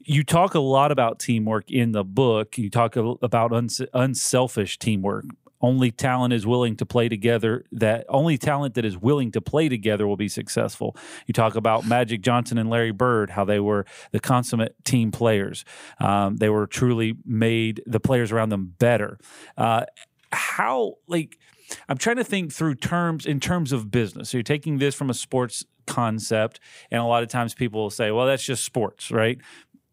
You 0.03 0.23
talk 0.23 0.55
a 0.55 0.59
lot 0.59 0.91
about 0.91 1.19
teamwork 1.19 1.69
in 1.69 1.91
the 1.91 2.03
book. 2.03 2.57
You 2.57 2.69
talk 2.69 2.95
about 2.95 3.53
uns- 3.53 3.81
unselfish 3.93 4.79
teamwork. 4.79 5.25
Only 5.61 5.91
talent 5.91 6.33
is 6.33 6.45
willing 6.45 6.75
to 6.77 6.85
play 6.85 7.09
together. 7.09 7.65
That 7.71 8.05
only 8.09 8.37
talent 8.37 8.75
that 8.75 8.85
is 8.85 8.97
willing 8.97 9.31
to 9.31 9.41
play 9.41 9.69
together 9.69 10.07
will 10.07 10.17
be 10.17 10.29
successful. 10.29 10.95
You 11.27 11.33
talk 11.33 11.55
about 11.55 11.85
Magic 11.85 12.21
Johnson 12.21 12.57
and 12.57 12.69
Larry 12.69 12.91
Bird, 12.91 13.31
how 13.31 13.45
they 13.45 13.59
were 13.59 13.85
the 14.11 14.19
consummate 14.19 14.75
team 14.83 15.11
players. 15.11 15.63
Um, 15.99 16.37
they 16.37 16.49
were 16.49 16.67
truly 16.67 17.15
made 17.25 17.81
the 17.85 17.99
players 17.99 18.31
around 18.31 18.49
them 18.49 18.73
better. 18.79 19.19
Uh, 19.57 19.85
how 20.31 20.95
like 21.07 21.37
I'm 21.87 21.97
trying 21.97 22.17
to 22.17 22.23
think 22.23 22.51
through 22.51 22.75
terms 22.75 23.25
in 23.25 23.39
terms 23.39 23.71
of 23.71 23.91
business. 23.91 24.29
So 24.29 24.37
you're 24.37 24.43
taking 24.43 24.77
this 24.77 24.95
from 24.95 25.09
a 25.09 25.13
sports 25.13 25.65
concept, 25.87 26.59
and 26.89 27.01
a 27.01 27.05
lot 27.05 27.23
of 27.23 27.29
times 27.29 27.53
people 27.53 27.81
will 27.81 27.89
say, 27.89 28.11
"Well, 28.11 28.25
that's 28.25 28.43
just 28.43 28.63
sports, 28.63 29.11
right?" 29.11 29.39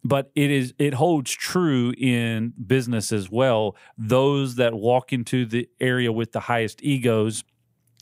But 0.09 0.31
it 0.35 0.51
is 0.51 0.73
it 0.79 0.95
holds 0.95 1.31
true 1.33 1.93
in 1.99 2.55
business 2.67 3.13
as 3.13 3.31
well. 3.31 3.77
Those 3.99 4.55
that 4.55 4.73
walk 4.73 5.13
into 5.13 5.45
the 5.45 5.69
area 5.81 6.11
with 6.11 6.33
the 6.33 6.41
highest 6.41 6.83
egos 6.83 7.45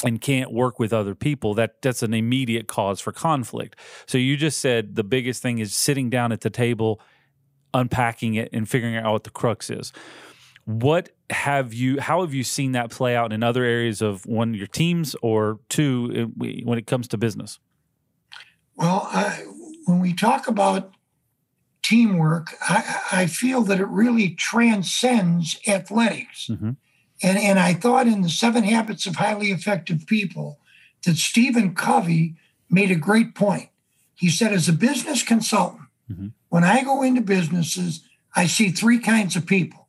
and 0.05 0.21
can't 0.21 0.53
work 0.53 0.79
with 0.79 0.92
other 0.92 1.16
people 1.16 1.55
that 1.55 1.83
that's 1.83 2.05
an 2.05 2.14
immediate 2.14 2.69
cause 2.69 3.01
for 3.01 3.11
conflict. 3.12 3.77
So 4.07 4.19
you 4.19 4.37
just 4.37 4.61
said 4.61 4.95
the 4.95 5.03
biggest 5.03 5.42
thing 5.42 5.59
is 5.59 5.75
sitting 5.75 6.09
down 6.09 6.31
at 6.31 6.42
the 6.42 6.51
table, 6.51 7.01
unpacking 7.75 8.35
it 8.35 8.51
and 8.53 8.69
figuring 8.69 8.97
out 8.97 9.12
what 9.12 9.25
the 9.25 9.31
crux 9.31 9.69
is. 9.69 9.92
What 10.64 11.11
have 11.31 11.75
you? 11.75 12.01
How 12.01 12.21
have 12.21 12.35
you 12.35 12.45
seen 12.45 12.73
that 12.73 12.90
play 12.90 13.16
out 13.16 13.33
in 13.33 13.42
other 13.42 13.64
areas 13.64 14.01
of 14.01 14.27
one 14.27 14.55
your 14.55 14.69
teams 14.69 15.16
or 15.23 15.59
two 15.69 16.31
uh, 16.40 16.45
when 16.64 16.79
it 16.79 16.87
comes 16.87 17.09
to 17.09 17.19
business? 17.19 17.59
Well, 18.77 19.09
I, 19.11 19.45
when 19.87 20.01
we 20.01 20.12
talk 20.12 20.47
about 20.47 20.96
teamwork, 21.87 22.55
I, 22.62 23.01
I 23.12 23.27
feel 23.27 23.62
that 23.62 23.81
it 23.81 23.88
really 23.88 24.31
transcends 24.31 25.59
athletics. 25.66 26.49
Mm-hmm. 26.49 26.70
And, 27.22 27.38
and 27.38 27.59
I 27.59 27.75
thought 27.75 28.07
in 28.07 28.22
the 28.22 28.29
Seven 28.29 28.64
Habits 28.64 29.07
of 29.07 29.16
Highly 29.16 29.51
Effective 29.51 30.07
People 30.07 30.59
that 31.05 31.16
Stephen 31.16 31.75
Covey 31.75 32.35
made 32.68 32.90
a 32.90 32.96
great 32.96 33.35
point. 33.35 33.68
He 34.14 34.29
said, 34.31 34.53
as 34.53 34.68
a 34.68 34.72
business 34.72 35.22
consultant, 35.22 35.83
Mhm. 36.11 36.33
when 36.51 36.62
I 36.62 36.85
go 36.85 37.03
into 37.03 37.20
businesses, 37.20 38.05
I 38.35 38.46
see 38.46 38.70
three 38.70 38.99
kinds 39.01 39.35
of 39.35 39.44
people 39.46 39.88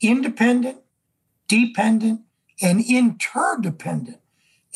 independent, 0.00 0.78
dependent, 1.48 2.20
and 2.60 2.84
interdependent. 2.84 4.20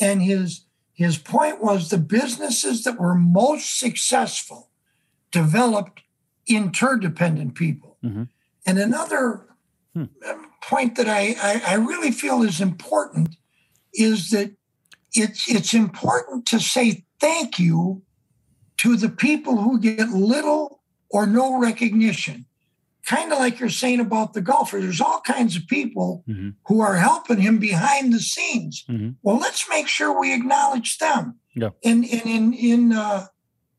And 0.00 0.22
his, 0.22 0.62
his 0.92 1.18
point 1.18 1.60
was 1.60 1.88
the 1.90 1.98
businesses 1.98 2.84
that 2.84 2.98
were 3.00 3.14
most 3.14 3.78
successful 3.78 4.70
developed 5.32 6.02
interdependent 6.48 7.54
people. 7.54 7.96
Mhm. 8.04 8.28
And 8.66 8.78
another 8.78 9.44
Hmm. 9.94 10.04
um, 10.28 10.46
point 10.62 10.96
that 10.96 11.08
I, 11.08 11.34
I, 11.42 11.62
I 11.72 11.74
really 11.74 12.10
feel 12.12 12.42
is 12.42 12.60
important 12.60 13.36
is 13.94 14.30
that 14.30 14.52
it's 15.14 15.48
it's 15.48 15.72
important 15.72 16.44
to 16.46 16.60
say 16.60 17.04
thank 17.20 17.58
you 17.58 18.02
to 18.76 18.96
the 18.96 19.08
people 19.08 19.56
who 19.62 19.80
get 19.80 20.10
little 20.10 20.82
or 21.10 21.26
no 21.26 21.58
recognition. 21.58 22.44
Kind 23.06 23.32
of 23.32 23.38
like 23.38 23.58
you're 23.58 23.70
saying 23.70 24.00
about 24.00 24.34
the 24.34 24.42
golfer. 24.42 24.78
There's 24.80 25.00
all 25.00 25.22
kinds 25.22 25.56
of 25.56 25.66
people 25.66 26.22
Mhm. 26.28 26.54
who 26.66 26.80
are 26.82 26.96
helping 26.96 27.40
him 27.40 27.58
behind 27.58 28.12
the 28.12 28.20
scenes. 28.20 28.84
Mhm. 28.88 29.16
Well, 29.22 29.38
let's 29.38 29.66
make 29.70 29.88
sure 29.88 30.12
we 30.20 30.34
acknowledge 30.34 30.98
them. 30.98 31.40
Yeah. 31.54 31.70
In 31.82 32.04
in 32.04 32.20
in 32.28 32.52
in 32.52 32.92
uh, 32.92 33.26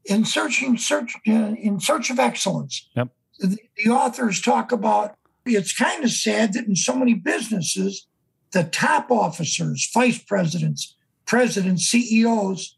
in 0.09 0.25
searching 0.25 0.77
search 0.77 1.15
uh, 1.27 1.31
in 1.31 1.79
search 1.79 2.09
of 2.09 2.19
excellence. 2.19 2.87
Yep. 2.95 3.09
The, 3.39 3.57
the 3.77 3.91
authors 3.91 4.41
talk 4.41 4.71
about 4.71 5.15
it's 5.45 5.73
kind 5.73 6.03
of 6.03 6.11
sad 6.11 6.53
that 6.53 6.67
in 6.67 6.75
so 6.75 6.95
many 6.95 7.13
businesses, 7.13 8.07
the 8.51 8.63
top 8.63 9.11
officers, 9.11 9.89
vice 9.93 10.19
presidents, 10.19 10.95
presidents, 11.25 11.85
CEOs 11.85 12.77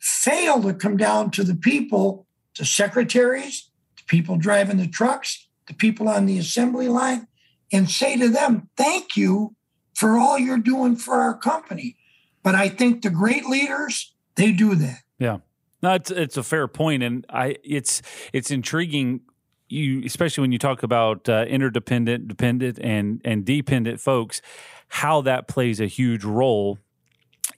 fail 0.00 0.62
to 0.62 0.74
come 0.74 0.96
down 0.96 1.30
to 1.32 1.44
the 1.44 1.54
people, 1.54 2.26
to 2.54 2.64
secretaries, 2.64 3.70
the 3.96 4.02
people 4.06 4.36
driving 4.36 4.76
the 4.76 4.86
trucks, 4.86 5.48
the 5.66 5.74
people 5.74 6.08
on 6.08 6.26
the 6.26 6.38
assembly 6.38 6.88
line, 6.88 7.26
and 7.72 7.90
say 7.90 8.16
to 8.16 8.28
them, 8.28 8.68
thank 8.76 9.16
you 9.16 9.54
for 9.94 10.18
all 10.18 10.38
you're 10.38 10.58
doing 10.58 10.96
for 10.96 11.14
our 11.14 11.36
company. 11.36 11.96
But 12.42 12.54
I 12.54 12.68
think 12.68 13.02
the 13.02 13.10
great 13.10 13.46
leaders, 13.46 14.14
they 14.34 14.52
do 14.52 14.74
that. 14.74 14.98
Yeah. 15.18 15.38
No, 15.84 15.92
it's, 15.92 16.10
it's 16.10 16.38
a 16.38 16.42
fair 16.42 16.66
point, 16.66 17.02
and 17.02 17.26
I 17.28 17.56
it's 17.62 18.00
it's 18.32 18.50
intriguing. 18.50 19.20
You 19.68 20.02
especially 20.06 20.40
when 20.40 20.50
you 20.50 20.58
talk 20.58 20.82
about 20.82 21.28
uh, 21.28 21.44
interdependent, 21.46 22.26
dependent, 22.26 22.78
and 22.78 23.20
and 23.22 23.44
dependent 23.44 24.00
folks, 24.00 24.40
how 24.88 25.20
that 25.20 25.46
plays 25.46 25.80
a 25.80 25.86
huge 25.86 26.24
role 26.24 26.78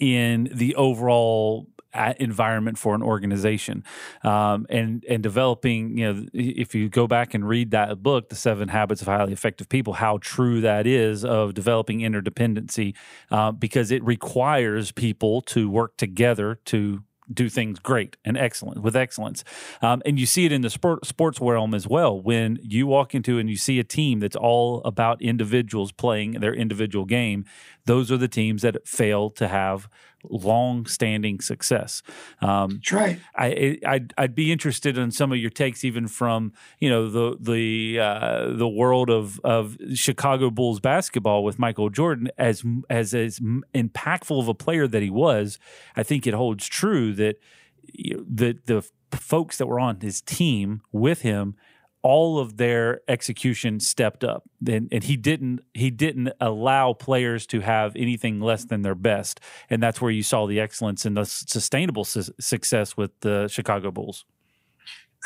in 0.01 0.49
the 0.53 0.75
overall 0.75 1.69
environment 2.19 2.77
for 2.77 2.95
an 2.97 3.03
organization 3.03 3.85
um, 4.23 4.67
and 4.69 5.05
and 5.09 5.23
developing 5.23 5.97
you 5.97 6.13
know 6.13 6.27
if 6.35 6.75
you 6.75 6.91
go 6.91 7.07
back 7.07 7.33
and 7.33 7.49
read 7.49 7.71
that 7.71 8.03
book 8.03 8.29
the 8.29 8.35
seven 8.35 8.69
habits 8.69 9.01
of 9.01 9.07
highly 9.07 9.33
effective 9.33 9.67
people 9.69 9.95
how 9.95 10.19
true 10.21 10.61
that 10.61 10.87
is 10.87 11.25
of 11.25 11.55
developing 11.55 12.01
interdependency 12.01 12.95
uh, 13.31 13.51
because 13.51 13.91
it 13.91 14.05
requires 14.05 14.93
people 14.93 15.41
to 15.41 15.71
work 15.71 15.97
together 15.97 16.59
to 16.67 17.03
do 17.33 17.49
things 17.49 17.79
great 17.79 18.17
and 18.25 18.37
excellent 18.37 18.83
with 18.83 18.97
excellence. 18.97 19.45
Um, 19.83 20.03
and 20.07 20.19
you 20.19 20.27
see 20.27 20.45
it 20.45 20.53
in 20.53 20.63
the 20.63 20.71
sport, 20.71 21.05
sports 21.07 21.41
realm 21.41 21.75
as 21.75 21.87
well. 21.87 22.21
When 22.21 22.59
you 22.63 22.87
walk 22.87 23.15
into 23.15 23.39
and 23.39 23.49
you 23.49 23.57
see 23.57 23.79
a 23.79 23.85
team 23.85 24.21
that's 24.21 24.37
all 24.37 24.83
about 24.85 25.21
individuals 25.21 25.93
playing 25.93 26.33
their 26.33 26.55
individual 26.55 27.05
game, 27.05 27.45
those 27.85 28.11
are 28.11 28.17
the 28.17 28.29
teams 28.29 28.63
that 28.63 28.87
fail 28.87 29.31
to 29.31 29.49
have 29.49 29.89
long-standing 30.31 31.41
success. 31.41 32.03
Um, 32.41 32.81
That's 32.83 32.93
right. 32.93 33.21
I, 33.35 33.79
I'd, 33.87 34.15
I'd 34.19 34.35
be 34.35 34.53
interested 34.53 34.99
in 34.99 35.11
some 35.11 35.33
of 35.33 35.39
your 35.39 35.51
takes, 35.51 35.85
even 35.85 36.09
from 36.09 36.53
you 36.81 36.89
know 36.89 37.09
the 37.09 37.37
the 37.41 38.01
uh, 38.01 38.53
the 38.53 38.69
world 38.69 39.11
of 39.11 39.41
of 39.45 39.77
Chicago 39.95 40.51
Bulls 40.51 40.81
basketball 40.81 41.45
with 41.45 41.59
Michael 41.59 41.91
Jordan 41.91 42.29
as 42.39 42.65
as 42.91 43.15
as 43.15 43.41
impactful 43.41 44.41
of 44.41 44.49
a 44.49 44.55
player 44.55 44.87
that 44.87 45.03
he 45.03 45.11
was. 45.11 45.59
I 45.97 46.03
think 46.03 46.27
it 46.27 46.35
holds 46.35 46.67
true 46.67 47.13
that 47.15 47.37
you 47.93 48.17
know, 48.17 48.25
the 48.29 48.59
the 48.67 48.89
folks 49.17 49.59
that 49.59 49.67
were 49.67 49.81
on 49.81 50.01
his 50.01 50.21
team 50.21 50.83
with 50.93 51.23
him 51.23 51.57
all 52.07 52.39
of 52.39 52.57
their 52.57 53.01
execution 53.09 53.81
stepped 53.81 54.23
up. 54.23 54.45
And, 54.65 54.89
and, 54.93 55.03
he 55.03 55.17
didn't 55.17 55.63
he 55.75 55.91
didn't 55.91 56.31
allow 56.41 56.93
players 56.93 57.49
to 57.49 57.59
have 57.63 57.97
anything 57.97 58.41
less 58.41 58.65
than 58.65 58.83
their 58.83 58.95
best. 58.95 59.41
And 59.69 59.83
that's 59.83 60.01
where 60.01 60.13
you 60.13 60.23
saw 60.23 60.47
the 60.47 60.61
excellence 60.61 61.05
and 61.05 61.17
the 61.17 61.25
sustainable 61.25 62.05
su- 62.05 62.33
success 62.39 62.97
with 62.97 63.11
the 63.21 63.49
chicago 63.49 63.91
bulls. 63.91 64.25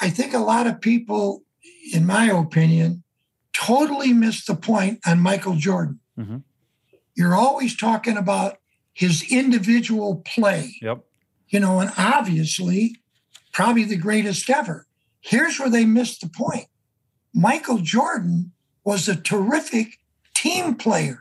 I 0.01 0.09
think 0.09 0.33
a 0.33 0.39
lot 0.39 0.67
of 0.67 0.81
people 0.81 1.43
in 1.93 2.07
my 2.07 2.31
opinion 2.31 3.03
totally 3.53 4.15
missed 4.15 4.47
the 4.47 4.55
point 4.55 5.01
on 5.07 5.21
michael 5.21 5.57
jordan. 5.57 6.01
Mm-hmm. 6.19 6.39
you're 7.15 7.35
always 7.35 7.77
talking 7.77 8.17
about 8.17 8.57
his 8.95 9.31
individual 9.31 10.23
play. 10.25 10.77
Yep. 10.81 11.05
You 11.49 11.61
know 11.61 11.81
and 11.81 11.91
obviously 11.99 12.97
probably 13.53 13.85
the 13.85 13.97
greatest 13.97 14.49
ever 14.49 14.87
Here's 15.21 15.59
where 15.59 15.71
they 15.71 15.85
missed 15.85 16.21
the 16.21 16.29
point. 16.29 16.67
Michael 17.35 17.79
Jordan 17.79 18.53
was 18.85 19.09
a 19.09 19.17
terrific 19.17 19.99
team 20.35 20.75
player. 20.75 21.21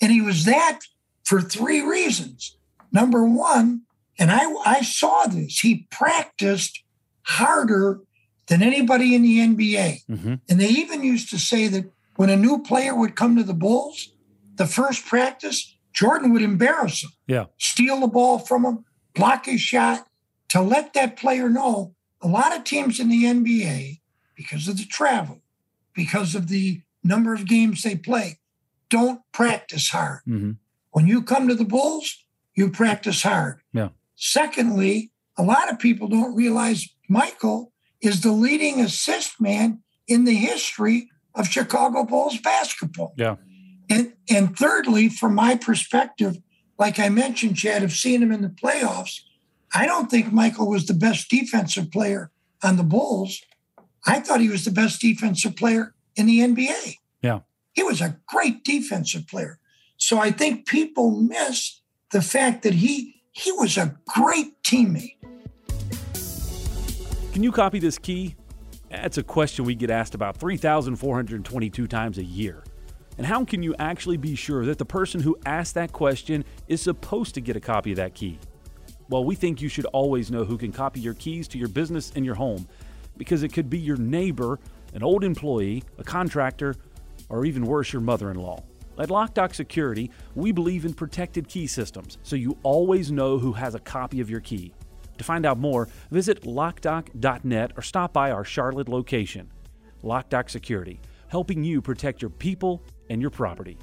And 0.00 0.12
he 0.12 0.20
was 0.20 0.44
that 0.44 0.80
for 1.24 1.40
three 1.40 1.80
reasons. 1.80 2.56
Number 2.92 3.24
one, 3.24 3.82
and 4.18 4.30
I, 4.30 4.52
I 4.64 4.82
saw 4.82 5.26
this, 5.26 5.60
he 5.60 5.86
practiced 5.90 6.82
harder 7.22 8.00
than 8.46 8.62
anybody 8.62 9.14
in 9.14 9.22
the 9.22 9.38
NBA. 9.38 10.04
Mm-hmm. 10.08 10.34
And 10.48 10.60
they 10.60 10.68
even 10.68 11.02
used 11.02 11.30
to 11.30 11.38
say 11.38 11.66
that 11.68 11.90
when 12.16 12.30
a 12.30 12.36
new 12.36 12.62
player 12.62 12.94
would 12.94 13.16
come 13.16 13.36
to 13.36 13.42
the 13.42 13.54
Bulls, 13.54 14.12
the 14.54 14.66
first 14.66 15.04
practice, 15.04 15.76
Jordan 15.92 16.32
would 16.32 16.42
embarrass 16.42 17.02
him. 17.02 17.10
Yeah. 17.26 17.44
Steal 17.58 18.00
the 18.00 18.06
ball 18.06 18.38
from 18.38 18.64
him, 18.64 18.84
block 19.14 19.46
his 19.46 19.60
shot 19.60 20.06
to 20.48 20.62
let 20.62 20.94
that 20.94 21.16
player 21.16 21.48
know 21.48 21.95
a 22.22 22.28
lot 22.28 22.56
of 22.56 22.64
teams 22.64 22.98
in 22.98 23.08
the 23.08 23.24
NBA, 23.24 24.00
because 24.34 24.68
of 24.68 24.76
the 24.76 24.84
travel, 24.84 25.40
because 25.94 26.34
of 26.34 26.48
the 26.48 26.82
number 27.02 27.34
of 27.34 27.46
games 27.46 27.82
they 27.82 27.96
play, 27.96 28.38
don't 28.90 29.20
practice 29.32 29.90
hard. 29.90 30.20
Mm-hmm. 30.28 30.52
When 30.90 31.06
you 31.06 31.22
come 31.22 31.48
to 31.48 31.54
the 31.54 31.64
Bulls, 31.64 32.24
you 32.54 32.70
practice 32.70 33.22
hard. 33.22 33.60
Yeah. 33.72 33.90
Secondly, 34.14 35.10
a 35.36 35.42
lot 35.42 35.70
of 35.70 35.78
people 35.78 36.08
don't 36.08 36.34
realize 36.34 36.88
Michael 37.08 37.72
is 38.00 38.22
the 38.22 38.32
leading 38.32 38.80
assist 38.80 39.40
man 39.40 39.82
in 40.06 40.24
the 40.24 40.34
history 40.34 41.10
of 41.34 41.48
Chicago 41.48 42.04
Bulls 42.04 42.38
basketball. 42.38 43.14
Yeah. 43.16 43.36
And 43.88 44.14
and 44.28 44.56
thirdly, 44.56 45.08
from 45.08 45.34
my 45.34 45.54
perspective, 45.54 46.38
like 46.78 46.98
I 46.98 47.08
mentioned, 47.08 47.56
Chad, 47.56 47.82
of 47.82 47.92
seeing 47.92 48.22
him 48.22 48.32
in 48.32 48.42
the 48.42 48.48
playoffs, 48.48 49.20
I 49.76 49.84
don't 49.84 50.10
think 50.10 50.32
Michael 50.32 50.70
was 50.70 50.86
the 50.86 50.94
best 50.94 51.28
defensive 51.28 51.90
player 51.90 52.30
on 52.62 52.78
the 52.78 52.82
Bulls. 52.82 53.42
I 54.06 54.20
thought 54.20 54.40
he 54.40 54.48
was 54.48 54.64
the 54.64 54.70
best 54.70 55.02
defensive 55.02 55.54
player 55.54 55.94
in 56.14 56.24
the 56.24 56.38
NBA. 56.38 56.94
Yeah. 57.20 57.40
He 57.74 57.82
was 57.82 58.00
a 58.00 58.16
great 58.26 58.64
defensive 58.64 59.26
player. 59.28 59.58
So 59.98 60.18
I 60.18 60.30
think 60.30 60.66
people 60.66 61.10
miss 61.10 61.82
the 62.10 62.22
fact 62.22 62.62
that 62.62 62.72
he 62.72 63.20
he 63.32 63.52
was 63.52 63.76
a 63.76 63.94
great 64.06 64.62
teammate. 64.62 65.18
Can 67.34 67.42
you 67.42 67.52
copy 67.52 67.78
this 67.78 67.98
key? 67.98 68.34
That's 68.88 69.18
a 69.18 69.22
question 69.22 69.66
we 69.66 69.74
get 69.74 69.90
asked 69.90 70.14
about 70.14 70.38
3,422 70.38 71.86
times 71.86 72.16
a 72.16 72.24
year. 72.24 72.64
And 73.18 73.26
how 73.26 73.44
can 73.44 73.62
you 73.62 73.74
actually 73.78 74.16
be 74.16 74.36
sure 74.36 74.64
that 74.64 74.78
the 74.78 74.86
person 74.86 75.20
who 75.20 75.36
asked 75.44 75.74
that 75.74 75.92
question 75.92 76.46
is 76.66 76.80
supposed 76.80 77.34
to 77.34 77.42
get 77.42 77.56
a 77.56 77.60
copy 77.60 77.90
of 77.90 77.96
that 77.96 78.14
key? 78.14 78.38
Well, 79.08 79.24
we 79.24 79.34
think 79.36 79.60
you 79.60 79.68
should 79.68 79.86
always 79.86 80.30
know 80.30 80.44
who 80.44 80.58
can 80.58 80.72
copy 80.72 81.00
your 81.00 81.14
keys 81.14 81.46
to 81.48 81.58
your 81.58 81.68
business 81.68 82.12
and 82.16 82.24
your 82.24 82.34
home 82.34 82.66
because 83.16 83.42
it 83.42 83.52
could 83.52 83.70
be 83.70 83.78
your 83.78 83.96
neighbor, 83.96 84.58
an 84.94 85.02
old 85.02 85.24
employee, 85.24 85.84
a 85.98 86.04
contractor, 86.04 86.74
or 87.28 87.44
even 87.44 87.66
worse, 87.66 87.92
your 87.92 88.02
mother 88.02 88.30
in 88.30 88.36
law. 88.36 88.62
At 88.98 89.08
LockDoc 89.08 89.54
Security, 89.54 90.10
we 90.34 90.52
believe 90.52 90.84
in 90.84 90.94
protected 90.94 91.48
key 91.48 91.66
systems, 91.66 92.18
so 92.22 92.34
you 92.34 92.56
always 92.62 93.12
know 93.12 93.38
who 93.38 93.52
has 93.52 93.74
a 93.74 93.80
copy 93.80 94.20
of 94.20 94.30
your 94.30 94.40
key. 94.40 94.72
To 95.18 95.24
find 95.24 95.46
out 95.46 95.58
more, 95.58 95.88
visit 96.10 96.42
lockdoc.net 96.42 97.72
or 97.76 97.82
stop 97.82 98.12
by 98.12 98.30
our 98.30 98.44
Charlotte 98.44 98.88
location. 98.88 99.50
LockDoc 100.02 100.50
Security, 100.50 101.00
helping 101.28 101.62
you 101.62 101.80
protect 101.80 102.22
your 102.22 102.30
people 102.30 102.82
and 103.10 103.20
your 103.20 103.30
property. 103.30 103.78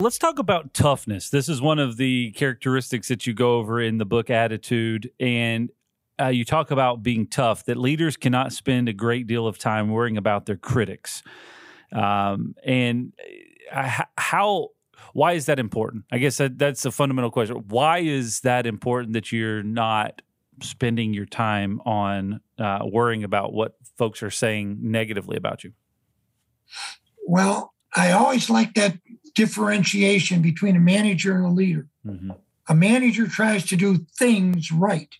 Let's 0.00 0.16
talk 0.16 0.38
about 0.38 0.72
toughness. 0.72 1.28
This 1.28 1.46
is 1.46 1.60
one 1.60 1.78
of 1.78 1.98
the 1.98 2.30
characteristics 2.30 3.08
that 3.08 3.26
you 3.26 3.34
go 3.34 3.58
over 3.58 3.82
in 3.82 3.98
the 3.98 4.06
book 4.06 4.30
Attitude. 4.30 5.10
And 5.20 5.70
uh, 6.18 6.28
you 6.28 6.46
talk 6.46 6.70
about 6.70 7.02
being 7.02 7.26
tough, 7.26 7.66
that 7.66 7.76
leaders 7.76 8.16
cannot 8.16 8.54
spend 8.54 8.88
a 8.88 8.94
great 8.94 9.26
deal 9.26 9.46
of 9.46 9.58
time 9.58 9.90
worrying 9.90 10.16
about 10.16 10.46
their 10.46 10.56
critics. 10.56 11.22
Um, 11.92 12.54
and 12.64 13.12
uh, 13.70 14.04
how, 14.16 14.68
why 15.12 15.32
is 15.32 15.44
that 15.46 15.58
important? 15.58 16.04
I 16.10 16.16
guess 16.16 16.38
that, 16.38 16.58
that's 16.58 16.86
a 16.86 16.90
fundamental 16.90 17.30
question. 17.30 17.56
Why 17.68 17.98
is 17.98 18.40
that 18.40 18.66
important 18.66 19.12
that 19.12 19.32
you're 19.32 19.62
not 19.62 20.22
spending 20.62 21.12
your 21.12 21.26
time 21.26 21.78
on 21.84 22.40
uh, 22.58 22.86
worrying 22.90 23.22
about 23.22 23.52
what 23.52 23.74
folks 23.98 24.22
are 24.22 24.30
saying 24.30 24.78
negatively 24.80 25.36
about 25.36 25.62
you? 25.62 25.72
Well, 27.26 27.74
I 27.94 28.12
always 28.12 28.48
like 28.48 28.74
that 28.74 28.98
differentiation 29.34 30.42
between 30.42 30.76
a 30.76 30.80
manager 30.80 31.36
and 31.36 31.44
a 31.44 31.50
leader. 31.50 31.86
Mm-hmm. 32.06 32.32
A 32.68 32.74
manager 32.74 33.26
tries 33.26 33.66
to 33.66 33.76
do 33.76 34.06
things 34.18 34.70
right. 34.70 35.14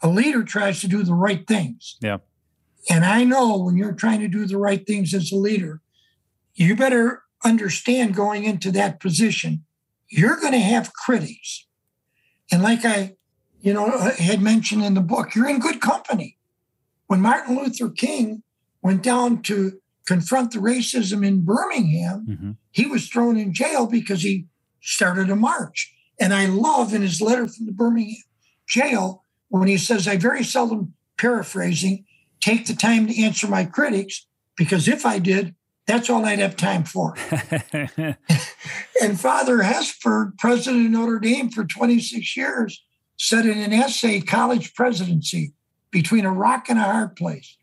A 0.00 0.08
leader 0.08 0.42
tries 0.42 0.80
to 0.80 0.88
do 0.88 1.02
the 1.02 1.14
right 1.14 1.46
things. 1.46 1.96
Yeah. 2.00 2.18
And 2.88 3.04
I 3.04 3.24
know 3.24 3.58
when 3.58 3.76
you're 3.76 3.92
trying 3.92 4.20
to 4.20 4.28
do 4.28 4.46
the 4.46 4.58
right 4.58 4.84
things 4.86 5.14
as 5.14 5.30
a 5.30 5.36
leader, 5.36 5.80
you 6.54 6.74
better 6.74 7.22
understand 7.44 8.14
going 8.14 8.44
into 8.44 8.70
that 8.72 9.00
position, 9.00 9.64
you're 10.08 10.40
going 10.40 10.52
to 10.52 10.58
have 10.58 10.92
critics. 10.92 11.66
And 12.50 12.62
like 12.62 12.84
I, 12.84 13.16
you 13.60 13.72
know, 13.72 13.98
had 14.18 14.40
mentioned 14.42 14.84
in 14.84 14.94
the 14.94 15.00
book, 15.00 15.34
you're 15.34 15.48
in 15.48 15.60
good 15.60 15.80
company. 15.80 16.38
When 17.06 17.20
Martin 17.20 17.56
Luther 17.56 17.90
King 17.90 18.42
went 18.82 19.02
down 19.02 19.42
to 19.42 19.80
confront 20.06 20.52
the 20.52 20.58
racism 20.58 21.26
in 21.26 21.44
Birmingham, 21.44 22.26
mm-hmm. 22.28 22.50
he 22.70 22.86
was 22.86 23.08
thrown 23.08 23.36
in 23.36 23.52
jail 23.52 23.86
because 23.86 24.22
he 24.22 24.46
started 24.80 25.30
a 25.30 25.36
march. 25.36 25.92
And 26.20 26.34
I 26.34 26.46
love 26.46 26.92
in 26.92 27.02
his 27.02 27.20
letter 27.20 27.48
from 27.48 27.66
the 27.66 27.72
Birmingham 27.72 28.22
jail 28.66 29.24
when 29.48 29.68
he 29.68 29.76
says, 29.76 30.08
I 30.08 30.16
very 30.16 30.44
seldom 30.44 30.94
paraphrasing, 31.18 32.04
take 32.40 32.66
the 32.66 32.74
time 32.74 33.06
to 33.06 33.22
answer 33.22 33.46
my 33.46 33.64
critics, 33.64 34.26
because 34.56 34.88
if 34.88 35.06
I 35.06 35.18
did, 35.18 35.54
That's 35.86 36.08
all 36.08 36.24
I'd 36.24 36.38
have 36.38 36.56
time 36.56 36.84
for. 36.84 37.16
and 39.02 39.20
Father 39.20 39.58
Hesburgh, 39.58 40.38
president 40.38 40.86
of 40.86 40.92
Notre 40.92 41.18
Dame 41.18 41.50
for 41.50 41.64
26 41.64 42.36
years, 42.36 42.84
said 43.18 43.46
in 43.46 43.58
an 43.58 43.72
essay, 43.72 44.20
College 44.20 44.74
Presidency, 44.74 45.54
between 45.90 46.24
a 46.24 46.32
rock 46.32 46.66
and 46.68 46.78
a 46.78 46.82
hard 46.82 47.16
place. 47.16 47.56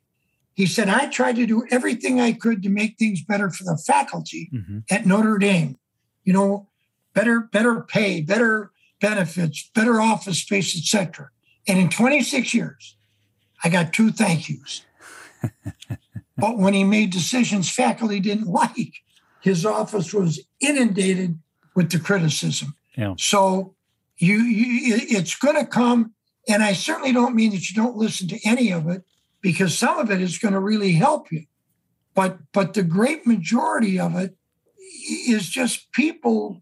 He 0.60 0.66
said, 0.66 0.90
I 0.90 1.08
tried 1.08 1.38
to 1.38 1.46
do 1.46 1.64
everything 1.72 2.20
I 2.20 2.34
could 2.34 2.62
to 2.64 2.70
make 2.70 2.98
things 2.98 3.22
better 3.22 3.50
for 3.50 3.64
the 3.64 3.78
faculty 3.78 4.50
mm-hmm. 4.54 4.80
at 4.92 5.06
Notre 5.06 5.38
Dame. 5.38 5.78
You 6.26 6.34
know, 6.34 6.68
better, 7.14 7.40
better 7.40 7.80
pay, 7.80 8.20
better 8.20 8.74
benefits, 9.00 9.72
better 9.74 10.02
office 10.02 10.40
space, 10.40 10.78
etc. 10.78 11.30
And 11.66 11.80
in 11.80 11.88
26 11.88 12.54
years, 12.54 12.98
I 13.64 13.70
got 13.70 13.94
two 13.94 14.12
thank 14.12 14.50
yous. 14.50 14.84
but 16.38 16.58
when 16.58 16.74
he 16.74 16.84
made 16.84 17.12
decisions 17.12 17.72
faculty 17.72 18.20
didn't 18.20 18.48
like, 18.52 18.96
his 19.40 19.66
office 19.66 20.14
was 20.14 20.42
inundated 20.60 21.40
with 21.74 21.90
the 21.90 22.00
criticism. 22.00 22.76
Yeah. 22.98 23.14
So 23.18 23.76
you, 24.18 24.40
you 24.40 24.98
it's 25.08 25.38
going 25.38 25.56
to 25.56 25.66
come, 25.66 26.16
and 26.50 26.62
I 26.62 26.74
certainly 26.74 27.14
don't 27.14 27.34
mean 27.34 27.52
that 27.52 27.70
you 27.70 27.78
don't 27.78 27.96
listen 27.96 28.28
to 28.28 28.40
any 28.46 28.74
of 28.74 28.90
it, 28.90 29.06
because 29.42 29.78
some 29.78 30.00
of 30.00 30.12
it 30.12 30.22
is 30.22 30.38
going 30.38 30.54
to 30.54 30.60
really 30.60 30.94
help 30.94 31.32
you. 31.32 31.46
But 32.16 32.40
but 32.52 32.74
the 32.74 32.84
great 32.84 33.26
majority 33.26 34.00
of 34.00 34.16
it 34.16 34.36
is 35.28 35.48
just 35.50 35.92
people 35.92 36.62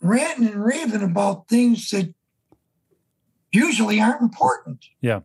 ranting 0.00 0.48
and 0.48 0.64
raving 0.64 1.02
about 1.02 1.48
things 1.48 1.90
that 1.90 2.12
usually 3.50 4.00
aren't 4.00 4.22
important. 4.22 4.84
Yeah. 5.00 5.20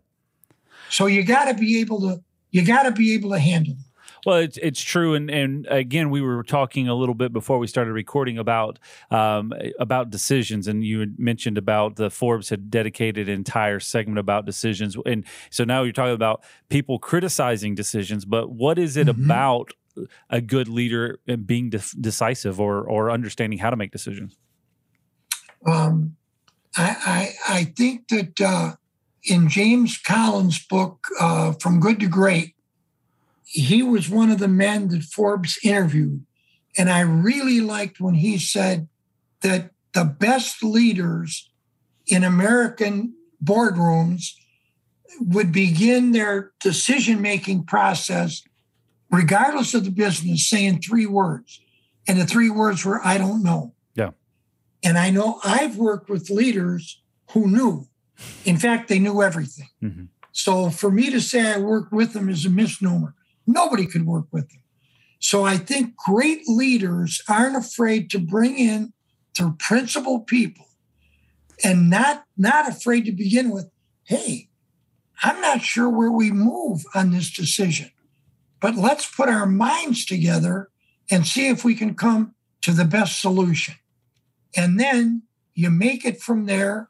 So 0.90 1.06
you 1.06 1.24
got 1.24 1.46
to 1.46 1.54
be 1.54 1.80
able 1.80 2.02
to 2.02 2.24
you 2.52 2.66
got 2.66 2.84
to 2.84 2.92
be 2.92 3.14
able 3.14 3.32
to 3.32 3.40
handle 3.40 3.74
it. 3.74 3.87
Well, 4.26 4.38
it's 4.38 4.58
it's 4.58 4.82
true, 4.82 5.14
and 5.14 5.30
and 5.30 5.68
again, 5.68 6.10
we 6.10 6.22
were 6.22 6.44
talking 6.44 6.88
a 6.88 6.96
little 6.96 7.16
bit 7.16 7.32
before 7.32 7.60
we 7.60 7.68
started 7.68 7.92
recording 7.92 8.38
about 8.38 8.80
um, 9.12 9.54
about 9.80 10.10
decisions, 10.10 10.68
and 10.68 10.84
you 10.84 11.14
mentioned 11.18 11.58
about 11.58 11.96
the 11.96 12.10
Forbes 12.10 12.50
had 12.50 12.70
dedicated 12.70 13.30
an 13.30 13.36
entire 13.36 13.80
segment 13.80 14.20
about 14.20 14.46
decisions, 14.46 14.98
and 15.06 15.26
so 15.50 15.64
now 15.64 15.84
you're 15.84 15.94
talking 15.94 16.14
about 16.14 16.44
people 16.70 17.00
criticizing 17.00 17.76
decisions, 17.76 18.26
but 18.26 18.52
what 18.52 18.80
is 18.80 18.98
it 18.98 19.08
mm-hmm. 19.08 19.24
about 19.24 19.74
a 20.30 20.42
good 20.42 20.68
leader 20.68 21.20
being 21.46 21.70
de- 21.70 21.82
decisive 22.00 22.60
or 22.60 22.84
or 22.84 23.12
understanding 23.12 23.60
how 23.60 23.70
to 23.70 23.76
make 23.76 23.92
decisions? 23.92 24.38
Um, 25.66 26.16
I, 26.76 26.96
I 27.48 27.56
I 27.60 27.64
think 27.64 28.08
that 28.10 28.42
uh, 28.42 28.76
in 29.24 29.50
James 29.50 29.98
Collins' 29.98 30.66
book 30.66 31.08
uh, 31.20 31.54
From 31.54 31.80
Good 31.80 32.00
to 32.00 32.08
Great 32.08 32.56
he 33.50 33.82
was 33.82 34.10
one 34.10 34.30
of 34.30 34.40
the 34.40 34.48
men 34.48 34.90
that 34.90 35.04
Forbes 35.04 35.58
interviewed. 35.64 36.26
And 36.78 36.90
I 36.90 37.00
really 37.00 37.62
liked 37.62 38.00
when 38.00 38.16
he 38.16 38.38
said 38.38 38.90
that 39.42 39.72
the 39.94 40.04
best 40.04 40.64
leaders 40.64 41.50
in 42.06 42.24
American 42.24 43.16
boardrooms 43.44 44.34
would 45.22 45.52
begin 45.52 46.12
their 46.12 46.52
decision 46.60 47.22
making 47.22 47.64
process, 47.64 48.44
regardless 49.10 49.74
of 49.74 49.86
the 49.86 49.92
business, 49.92 50.48
saying 50.48 50.82
three 50.82 51.06
words. 51.06 51.62
And 52.06 52.20
the 52.20 52.26
three 52.26 52.50
words 52.50 52.84
were, 52.84 53.04
I 53.04 53.18
don't 53.18 53.44
know. 53.44 53.74
Yeah. 53.96 54.12
And 54.84 54.98
I 54.98 55.10
know 55.10 55.40
I've 55.44 55.78
worked 55.78 56.10
with 56.10 56.30
leaders 56.30 57.02
who 57.32 57.48
knew. 57.48 57.88
In 58.44 58.58
fact, 58.58 58.90
they 58.90 59.00
knew 59.00 59.22
everything. 59.22 59.70
Mm-hmm. 59.82 60.06
So 60.34 60.70
for 60.70 60.92
me 60.92 61.10
to 61.12 61.22
say 61.22 61.54
I 61.54 61.58
worked 61.58 61.92
with 61.94 62.14
them 62.14 62.30
is 62.30 62.46
a 62.46 62.50
misnomer. 62.50 63.16
Nobody 63.48 63.88
could 63.88 64.06
work 64.06 64.26
with 64.32 64.50
them. 64.50 64.62
So 65.20 65.46
I 65.46 65.58
think 65.58 65.96
great 65.96 66.48
leaders 66.48 67.22
aren't 67.28 67.56
afraid 67.56 68.12
to 68.12 68.20
bring 68.20 68.58
in 68.58 68.94
their 69.38 69.52
principal 69.58 70.20
people 70.20 70.68
and 71.64 71.90
not 71.90 72.26
not 72.38 72.70
afraid 72.70 73.06
to 73.06 73.12
begin 73.12 73.50
with, 73.50 73.70
hey, 74.04 74.50
I'm 75.24 75.42
not 75.42 75.62
sure 75.62 75.90
where 75.90 76.12
we 76.12 76.32
move 76.32 76.84
on 76.94 77.12
this 77.12 77.32
decision, 77.32 77.90
but 78.60 78.76
let's 78.76 79.10
put 79.10 79.30
our 79.30 79.48
minds 79.48 80.06
together 80.06 80.70
and 81.10 81.26
see 81.26 81.48
if 81.48 81.64
we 81.64 81.74
can 81.74 81.96
come 81.96 82.36
to 82.62 82.72
the 82.72 82.86
best 82.86 83.20
solution. 83.20 83.76
And 84.56 84.80
then 84.80 85.24
you 85.56 85.72
make 85.72 86.06
it 86.06 86.22
from 86.22 86.46
there 86.46 86.90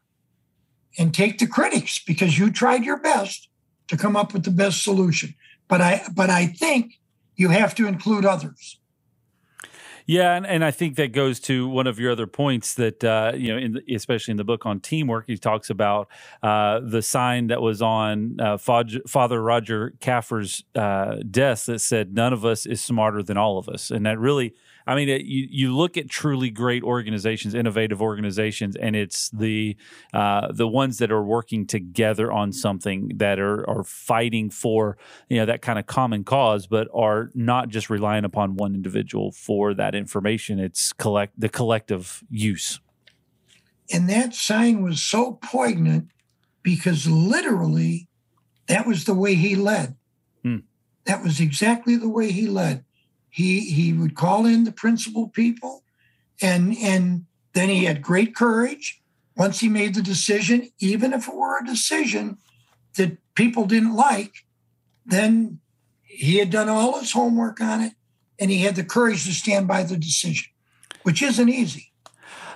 and 0.98 1.14
take 1.14 1.38
the 1.38 1.48
critics 1.48 2.02
because 2.06 2.38
you 2.38 2.52
tried 2.52 2.84
your 2.84 3.00
best 3.00 3.48
to 3.88 3.98
come 3.98 4.16
up 4.16 4.34
with 4.34 4.44
the 4.44 4.52
best 4.52 4.84
solution 4.84 5.34
but 5.68 5.82
I 5.82 6.02
but 6.14 6.30
I 6.30 6.48
think 6.48 7.00
you 7.36 7.50
have 7.50 7.76
to 7.76 7.88
include 7.88 8.26
others. 8.26 8.80
Yeah, 10.10 10.36
and, 10.36 10.48
and 10.48 10.64
I 10.64 10.72
think 10.72 10.96
that 10.96 11.12
goes 11.12 11.42
to 11.42 11.68
one 11.68 11.86
of 11.86 12.00
your 12.00 12.14
other 12.14 12.28
points 12.28 12.76
that 12.76 13.04
uh, 13.04 13.34
you 13.36 13.50
know, 13.52 13.58
in 13.58 13.74
the, 13.74 13.96
especially 13.96 14.32
in 14.32 14.38
the 14.38 14.46
book 14.46 14.66
on 14.66 14.80
teamwork, 14.80 15.26
he 15.28 15.38
talks 15.38 15.70
about 15.70 16.08
uh, 16.42 16.80
the 16.82 17.02
sign 17.02 17.48
that 17.48 17.62
was 17.62 17.82
on 17.82 18.40
uh, 18.40 18.58
Father 18.58 19.42
Roger 19.42 19.94
Caffer's 20.00 20.64
uh, 20.76 21.18
desk 21.30 21.66
that 21.66 21.80
said, 21.80 22.14
"None 22.14 22.32
of 22.32 22.46
us 22.46 22.66
is 22.66 22.82
smarter 22.82 23.22
than 23.22 23.36
all 23.36 23.58
of 23.58 23.68
us," 23.68 23.92
and 23.92 24.06
that 24.06 24.18
really 24.18 24.54
I 24.88 24.96
mean, 24.96 25.10
it, 25.10 25.26
you 25.26 25.48
you 25.52 25.76
look 25.76 25.98
at 25.98 26.10
truly 26.10 26.50
great 26.50 26.82
organizations, 26.82 27.54
innovative 27.54 28.02
organizations, 28.02 28.78
and 28.78 28.96
it's 28.96 29.30
the 29.32 29.76
uh, 30.14 30.52
the 30.54 30.68
ones 30.68 30.98
that 31.00 31.12
are 31.12 31.22
working 31.22 31.68
together 31.68 32.32
on 32.32 32.54
something 32.54 33.12
that 33.18 33.38
are 33.38 33.70
are 33.70 33.84
fighting 33.84 34.50
for 34.50 34.98
you 35.30 35.38
know 35.38 35.46
that 35.46 35.62
kind 35.62 35.78
of 35.78 35.86
common 35.88 36.24
cause, 36.24 36.68
but 36.68 36.88
are 36.94 37.32
not 37.36 37.68
just 37.68 37.90
relying 37.90 38.24
upon 38.24 38.56
one 38.56 38.74
individual 38.74 39.34
for 39.34 39.74
that 39.74 39.94
information. 39.94 40.58
It's 40.58 40.94
collect 40.94 41.38
the 41.38 41.50
collective 41.50 42.24
use. 42.30 42.80
And 43.92 44.10
that 44.10 44.34
sign 44.34 44.84
was 44.84 45.02
so 45.02 45.34
poignant 45.34 46.10
because 46.64 47.08
literally 47.08 48.08
that 48.68 48.88
was 48.88 49.04
the 49.04 49.14
way 49.14 49.36
he 49.36 49.56
led. 49.56 49.96
Hmm. 50.44 50.58
That 51.06 51.24
was 51.24 51.40
exactly 51.40 51.98
the 51.98 52.10
way 52.10 52.32
he 52.32 52.48
led 52.48 52.84
he 53.30 53.60
he 53.62 53.94
would 53.94 54.16
call 54.16 54.46
in 54.46 54.64
the 54.64 54.72
principal 54.72 55.30
people 55.30 55.84
and 56.42 56.76
and 56.78 57.26
then 57.54 57.70
he 57.70 57.86
had 57.86 58.02
great 58.02 58.36
courage. 58.36 59.02
Once 59.36 59.60
he 59.60 59.70
made 59.70 59.94
the 59.94 60.02
decision 60.02 60.70
even 60.80 61.14
if 61.14 61.28
it 61.28 61.36
were 61.36 61.60
a 61.60 61.66
decision 61.66 62.38
that 62.96 63.18
people 63.36 63.66
didn't 63.66 63.96
like 63.96 64.46
then 65.06 65.60
he 66.04 66.38
had 66.38 66.50
done 66.50 66.68
all 66.68 67.00
his 67.00 67.12
homework 67.12 67.62
on 67.62 67.82
it 67.82 67.94
and 68.40 68.50
he 68.50 68.60
had 68.60 68.76
the 68.76 68.84
courage 68.84 69.26
to 69.26 69.32
stand 69.32 69.68
by 69.68 69.84
the 69.84 69.98
decision 69.98 70.48
which 71.04 71.22
isn't 71.22 71.48
easy. 71.50 71.92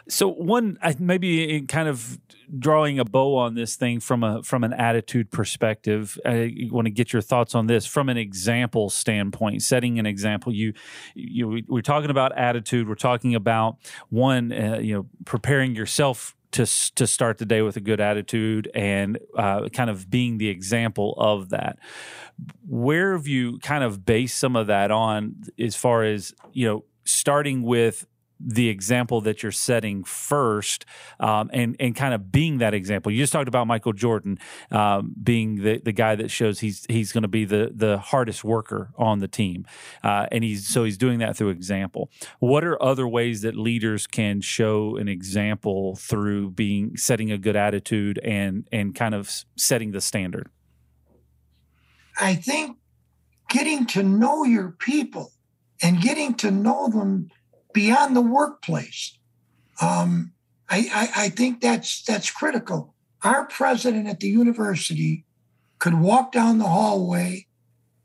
So 0.10 0.28
one 0.28 0.78
maybe 1.00 1.56
in 1.56 1.68
kind 1.68 1.88
of 1.88 2.20
drawing 2.58 3.00
a 3.00 3.06
bow 3.06 3.38
on 3.38 3.56
this 3.56 3.76
thing 3.76 4.00
from 4.00 4.24
a 4.24 4.44
from 4.44 4.64
an 4.64 4.74
attitude 4.74 5.32
perspective. 5.32 6.18
I 6.26 6.68
want 6.72 6.86
to 6.86 6.92
get 6.92 7.14
your 7.14 7.22
thoughts 7.22 7.56
on 7.56 7.68
this 7.68 7.86
from 7.86 8.10
an 8.10 8.18
example 8.18 8.90
standpoint, 8.90 9.64
setting 9.64 10.00
an 10.00 10.06
example. 10.06 10.54
You 10.54 10.74
you 11.16 11.64
we're 11.68 11.82
talking 11.82 12.10
about 12.10 12.38
attitude. 12.38 12.88
We're 12.88 12.96
talking 12.96 13.36
about 13.36 13.78
one, 14.10 14.52
uh, 14.52 14.80
you 14.80 14.94
know, 14.94 15.06
preparing 15.26 15.76
yourself 15.76 16.36
to 16.52 16.66
to 16.96 17.08
start 17.08 17.38
the 17.38 17.46
day 17.46 17.62
with 17.62 17.78
a 17.78 17.82
good 17.82 18.02
attitude 18.02 18.70
and 18.74 19.18
uh, 19.38 19.70
kind 19.70 19.90
of 19.90 20.10
being 20.10 20.38
the 20.38 20.50
example 20.50 21.16
of 21.18 21.50
that. 21.50 21.80
Where 22.68 23.14
have 23.14 23.28
you 23.28 23.60
kind 23.60 23.84
of 23.84 24.06
based 24.06 24.38
some 24.38 24.56
of 24.56 24.68
that 24.68 24.92
on, 24.92 25.36
as 25.60 25.76
far 25.76 26.04
as 26.04 26.34
you 26.52 26.68
know, 26.68 26.84
starting 27.06 27.64
with 27.64 28.06
the 28.46 28.70
example 28.70 29.22
that 29.22 29.44
you're 29.44 29.52
setting 29.52 30.04
first 30.04 30.86
um, 31.20 31.50
and 31.54 31.76
and 31.80 31.96
kind 31.96 32.14
of 32.14 32.32
being 32.32 32.58
that 32.60 32.74
example. 32.74 33.12
You 33.12 33.20
just 33.20 33.34
talked 33.34 33.48
about 33.48 33.68
Michael 33.68 33.94
Jordan 33.94 34.40
um, 34.72 35.14
being 35.22 35.64
the, 35.64 35.80
the 35.80 35.92
guy 35.92 36.16
that 36.16 36.32
shows 36.32 36.60
he's 36.60 36.86
he's 36.90 37.12
going 37.12 37.24
to 37.24 37.28
be 37.28 37.46
the 37.46 37.72
the 37.74 37.98
hardest 37.98 38.44
worker 38.44 38.92
on 38.98 39.20
the 39.20 39.28
team, 39.28 39.66
uh, 40.04 40.28
and 40.32 40.44
he's 40.44 40.68
so 40.68 40.84
he's 40.84 40.98
doing 40.98 41.20
that 41.20 41.38
through 41.38 41.50
example. 41.50 42.10
What 42.40 42.64
are 42.64 42.82
other 42.82 43.08
ways 43.08 43.42
that 43.42 43.56
leaders 43.56 44.08
can 44.08 44.42
show 44.42 44.98
an 44.98 45.08
example 45.08 45.96
through 45.96 46.52
being 46.52 46.98
setting 46.98 47.32
a 47.32 47.38
good 47.38 47.56
attitude 47.56 48.20
and 48.20 48.68
and 48.72 48.96
kind 48.96 49.16
of 49.16 49.46
setting 49.56 49.92
the 49.92 50.02
standard? 50.02 50.50
I 52.20 52.36
think 52.36 52.78
getting 53.50 53.86
to 53.88 54.04
know 54.04 54.44
your 54.44 54.72
people 54.72 55.32
and 55.82 56.02
getting 56.02 56.36
to 56.36 56.52
know 56.52 56.90
them 56.90 57.30
beyond 57.74 58.16
the 58.16 58.22
workplace. 58.22 59.18
Um, 59.82 60.34
I, 60.70 60.90
I, 60.94 61.26
I 61.26 61.30
think 61.30 61.62
that's 61.62 62.04
that's 62.04 62.32
critical. 62.32 62.94
Our 63.24 63.46
president 63.46 64.08
at 64.08 64.20
the 64.20 64.30
university 64.30 65.26
could 65.80 66.00
walk 66.00 66.32
down 66.32 66.58
the 66.58 66.68
hallway 66.68 67.48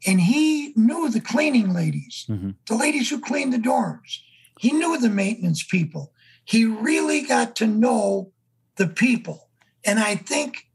and 0.07 0.21
he 0.21 0.73
knew 0.77 1.09
the 1.09 1.21
cleaning 1.21 1.73
ladies, 1.73 2.27
mm-hmm. 2.29 2.51
the 2.67 2.77
ladies 2.77 3.11
who 3.11 3.21
cleaned 3.21 3.53
the 3.53 3.59
dorms. 3.59 4.19
He 4.59 4.73
knew 4.73 4.99
the 4.99 5.11
maintenance 5.11 5.63
people. 5.63 6.13
He 6.45 6.65
really 6.65 7.23
got 7.23 7.57
to 7.57 7.67
know 7.67 8.33
the 8.77 8.87
people. 8.87 9.49
And 9.85 9.99
I 9.99 10.17
think 10.17 10.69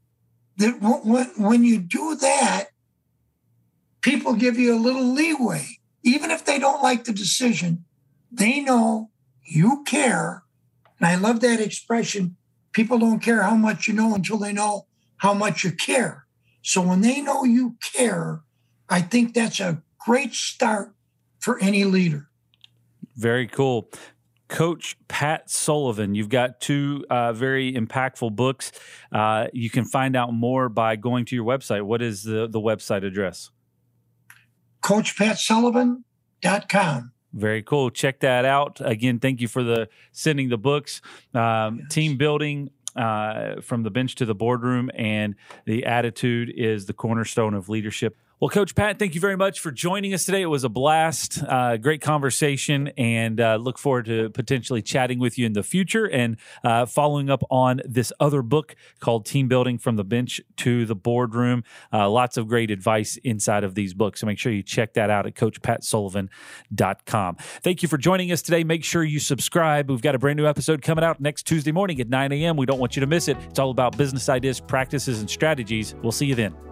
that 0.58 0.80
when, 0.80 1.26
when 1.36 1.64
you 1.64 1.78
do 1.78 2.16
that, 2.16 2.66
people 4.00 4.34
give 4.34 4.58
you 4.58 4.74
a 4.74 4.78
little 4.78 5.04
leeway 5.04 5.78
even 6.02 6.30
if 6.30 6.44
they 6.44 6.58
don't 6.58 6.82
like 6.82 7.04
the 7.04 7.12
decision, 7.12 7.84
they 8.32 8.60
know 8.60 9.10
you 9.44 9.84
care. 9.84 10.42
And 10.98 11.06
I 11.06 11.16
love 11.16 11.40
that 11.40 11.60
expression. 11.60 12.36
People 12.72 12.98
don't 12.98 13.20
care 13.20 13.42
how 13.42 13.54
much 13.54 13.86
you 13.86 13.94
know 13.94 14.14
until 14.14 14.38
they 14.38 14.52
know 14.52 14.86
how 15.18 15.34
much 15.34 15.62
you 15.62 15.72
care. 15.72 16.26
So 16.62 16.80
when 16.80 17.02
they 17.02 17.20
know 17.20 17.44
you 17.44 17.76
care, 17.92 18.40
I 18.88 19.02
think 19.02 19.34
that's 19.34 19.60
a 19.60 19.82
great 19.98 20.32
start 20.32 20.94
for 21.38 21.58
any 21.60 21.84
leader. 21.84 22.28
Very 23.16 23.46
cool. 23.46 23.90
Coach 24.48 24.96
Pat 25.08 25.50
Sullivan. 25.50 26.14
You've 26.14 26.28
got 26.28 26.60
two 26.60 27.04
uh, 27.08 27.32
very 27.32 27.72
impactful 27.72 28.36
books. 28.36 28.70
Uh, 29.10 29.46
you 29.52 29.70
can 29.70 29.84
find 29.84 30.14
out 30.14 30.32
more 30.32 30.68
by 30.68 30.94
going 30.96 31.24
to 31.26 31.34
your 31.34 31.44
website. 31.44 31.82
What 31.82 32.02
is 32.02 32.22
the, 32.22 32.46
the 32.48 32.60
website 32.60 33.04
address? 33.04 33.50
CoachPatSullivan.com. 34.82 37.11
Very 37.32 37.62
cool. 37.62 37.90
Check 37.90 38.20
that 38.20 38.44
out. 38.44 38.80
Again, 38.80 39.18
thank 39.18 39.40
you 39.40 39.48
for 39.48 39.62
the 39.62 39.88
sending 40.12 40.48
the 40.50 40.58
books. 40.58 41.00
Um, 41.34 41.78
yes. 41.78 41.88
Team 41.88 42.16
building 42.16 42.70
uh, 42.94 43.60
from 43.62 43.82
the 43.82 43.90
bench 43.90 44.16
to 44.16 44.26
the 44.26 44.34
boardroom, 44.34 44.90
and 44.94 45.34
the 45.64 45.86
attitude 45.86 46.52
is 46.54 46.86
the 46.86 46.92
cornerstone 46.92 47.54
of 47.54 47.68
leadership. 47.68 48.16
Well, 48.42 48.50
Coach 48.50 48.74
Pat, 48.74 48.98
thank 48.98 49.14
you 49.14 49.20
very 49.20 49.36
much 49.36 49.60
for 49.60 49.70
joining 49.70 50.12
us 50.14 50.24
today. 50.24 50.42
It 50.42 50.46
was 50.46 50.64
a 50.64 50.68
blast, 50.68 51.40
uh, 51.44 51.76
great 51.76 52.00
conversation, 52.00 52.88
and 52.98 53.40
uh, 53.40 53.54
look 53.54 53.78
forward 53.78 54.06
to 54.06 54.30
potentially 54.30 54.82
chatting 54.82 55.20
with 55.20 55.38
you 55.38 55.46
in 55.46 55.52
the 55.52 55.62
future 55.62 56.10
and 56.10 56.36
uh, 56.64 56.86
following 56.86 57.30
up 57.30 57.44
on 57.52 57.80
this 57.84 58.12
other 58.18 58.42
book 58.42 58.74
called 58.98 59.26
Team 59.26 59.46
Building 59.46 59.78
from 59.78 59.94
the 59.94 60.02
Bench 60.02 60.40
to 60.56 60.84
the 60.86 60.96
Boardroom. 60.96 61.62
Uh, 61.92 62.10
lots 62.10 62.36
of 62.36 62.48
great 62.48 62.72
advice 62.72 63.16
inside 63.22 63.62
of 63.62 63.76
these 63.76 63.94
books. 63.94 64.20
So 64.20 64.26
make 64.26 64.40
sure 64.40 64.50
you 64.50 64.64
check 64.64 64.94
that 64.94 65.08
out 65.08 65.24
at 65.24 65.36
CoachPatSullivan.com. 65.36 67.36
Thank 67.36 67.82
you 67.84 67.88
for 67.88 67.96
joining 67.96 68.32
us 68.32 68.42
today. 68.42 68.64
Make 68.64 68.82
sure 68.82 69.04
you 69.04 69.20
subscribe. 69.20 69.88
We've 69.88 70.02
got 70.02 70.16
a 70.16 70.18
brand 70.18 70.36
new 70.36 70.48
episode 70.48 70.82
coming 70.82 71.04
out 71.04 71.20
next 71.20 71.44
Tuesday 71.44 71.70
morning 71.70 72.00
at 72.00 72.08
9 72.08 72.32
a.m. 72.32 72.56
We 72.56 72.66
don't 72.66 72.80
want 72.80 72.96
you 72.96 73.00
to 73.02 73.06
miss 73.06 73.28
it. 73.28 73.36
It's 73.50 73.60
all 73.60 73.70
about 73.70 73.96
business 73.96 74.28
ideas, 74.28 74.58
practices, 74.58 75.20
and 75.20 75.30
strategies. 75.30 75.94
We'll 76.02 76.10
see 76.10 76.26
you 76.26 76.34
then. 76.34 76.71